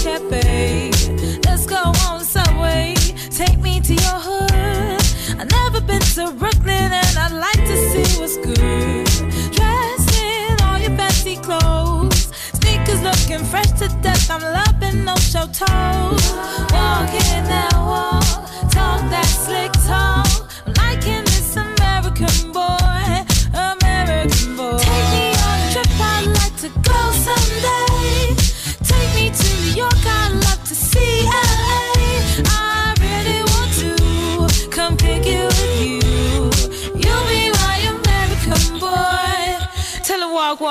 Cafe. 0.03 0.91
Let's 1.45 1.67
go 1.67 1.83
on 2.09 2.21
subway. 2.25 2.95
Take 3.31 3.59
me 3.59 3.81
to 3.81 3.95
your 3.95 4.19
hood. 4.29 5.03
I've 5.39 5.51
never 5.51 5.81
been 5.81 6.01
to 6.17 6.31
Brooklyn 6.33 6.91
and 7.03 7.19
I'd 7.19 7.33
like 7.33 7.63
to 7.71 7.77
see 7.91 8.21
what's 8.21 8.37
good. 8.37 9.07
Dressed 9.57 10.13
in 10.23 10.61
all 10.63 10.79
your 10.79 10.97
fancy 10.97 11.37
clothes. 11.37 12.31
Sneakers 12.59 13.03
looking 13.03 13.45
fresh 13.45 13.71
to 13.81 13.89
death. 14.03 14.31
I'm 14.31 14.43
loving 14.43 15.05
no 15.05 15.15
show 15.17 15.47
toes. 15.47 16.25
Walking 16.73 17.45
that 17.53 17.75
wall, 17.75 18.23
talk 18.71 19.01
that 19.13 19.29
slick 19.45 19.73
talk. 19.87 20.51
I'm 20.67 20.73
liking 20.75 21.26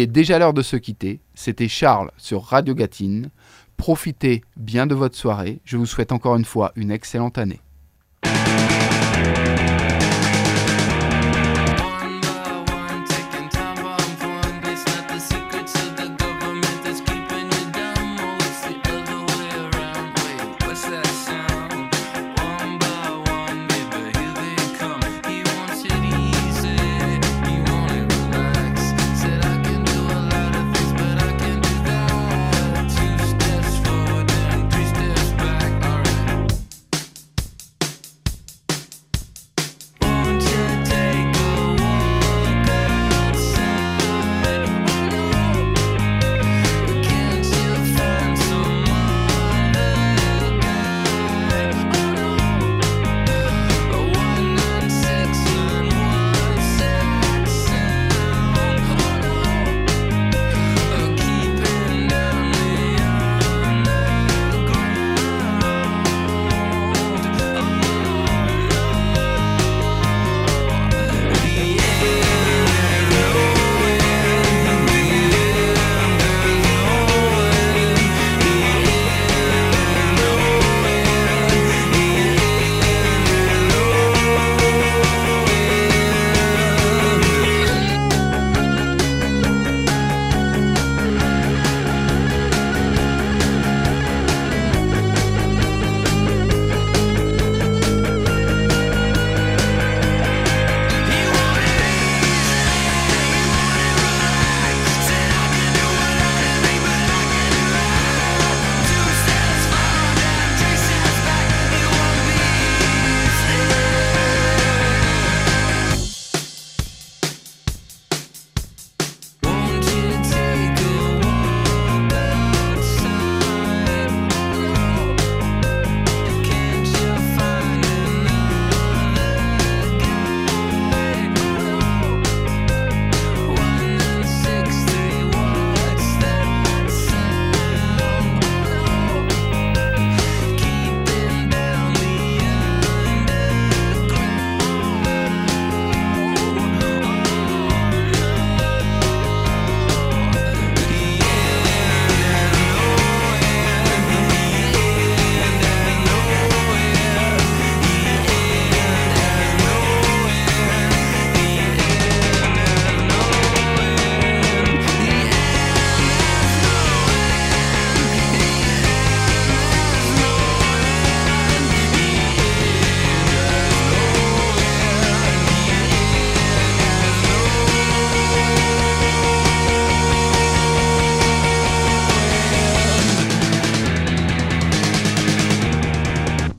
Est 0.00 0.06
déjà 0.06 0.38
l'heure 0.38 0.54
de 0.54 0.62
se 0.62 0.76
quitter. 0.76 1.20
C'était 1.34 1.68
Charles 1.68 2.10
sur 2.16 2.42
Radio 2.42 2.74
Gatine. 2.74 3.30
Profitez 3.76 4.42
bien 4.56 4.86
de 4.86 4.94
votre 4.94 5.16
soirée. 5.16 5.60
Je 5.64 5.76
vous 5.76 5.86
souhaite 5.86 6.12
encore 6.12 6.36
une 6.36 6.44
fois 6.44 6.72
une 6.76 6.90
excellente 6.90 7.38
année. 7.38 7.60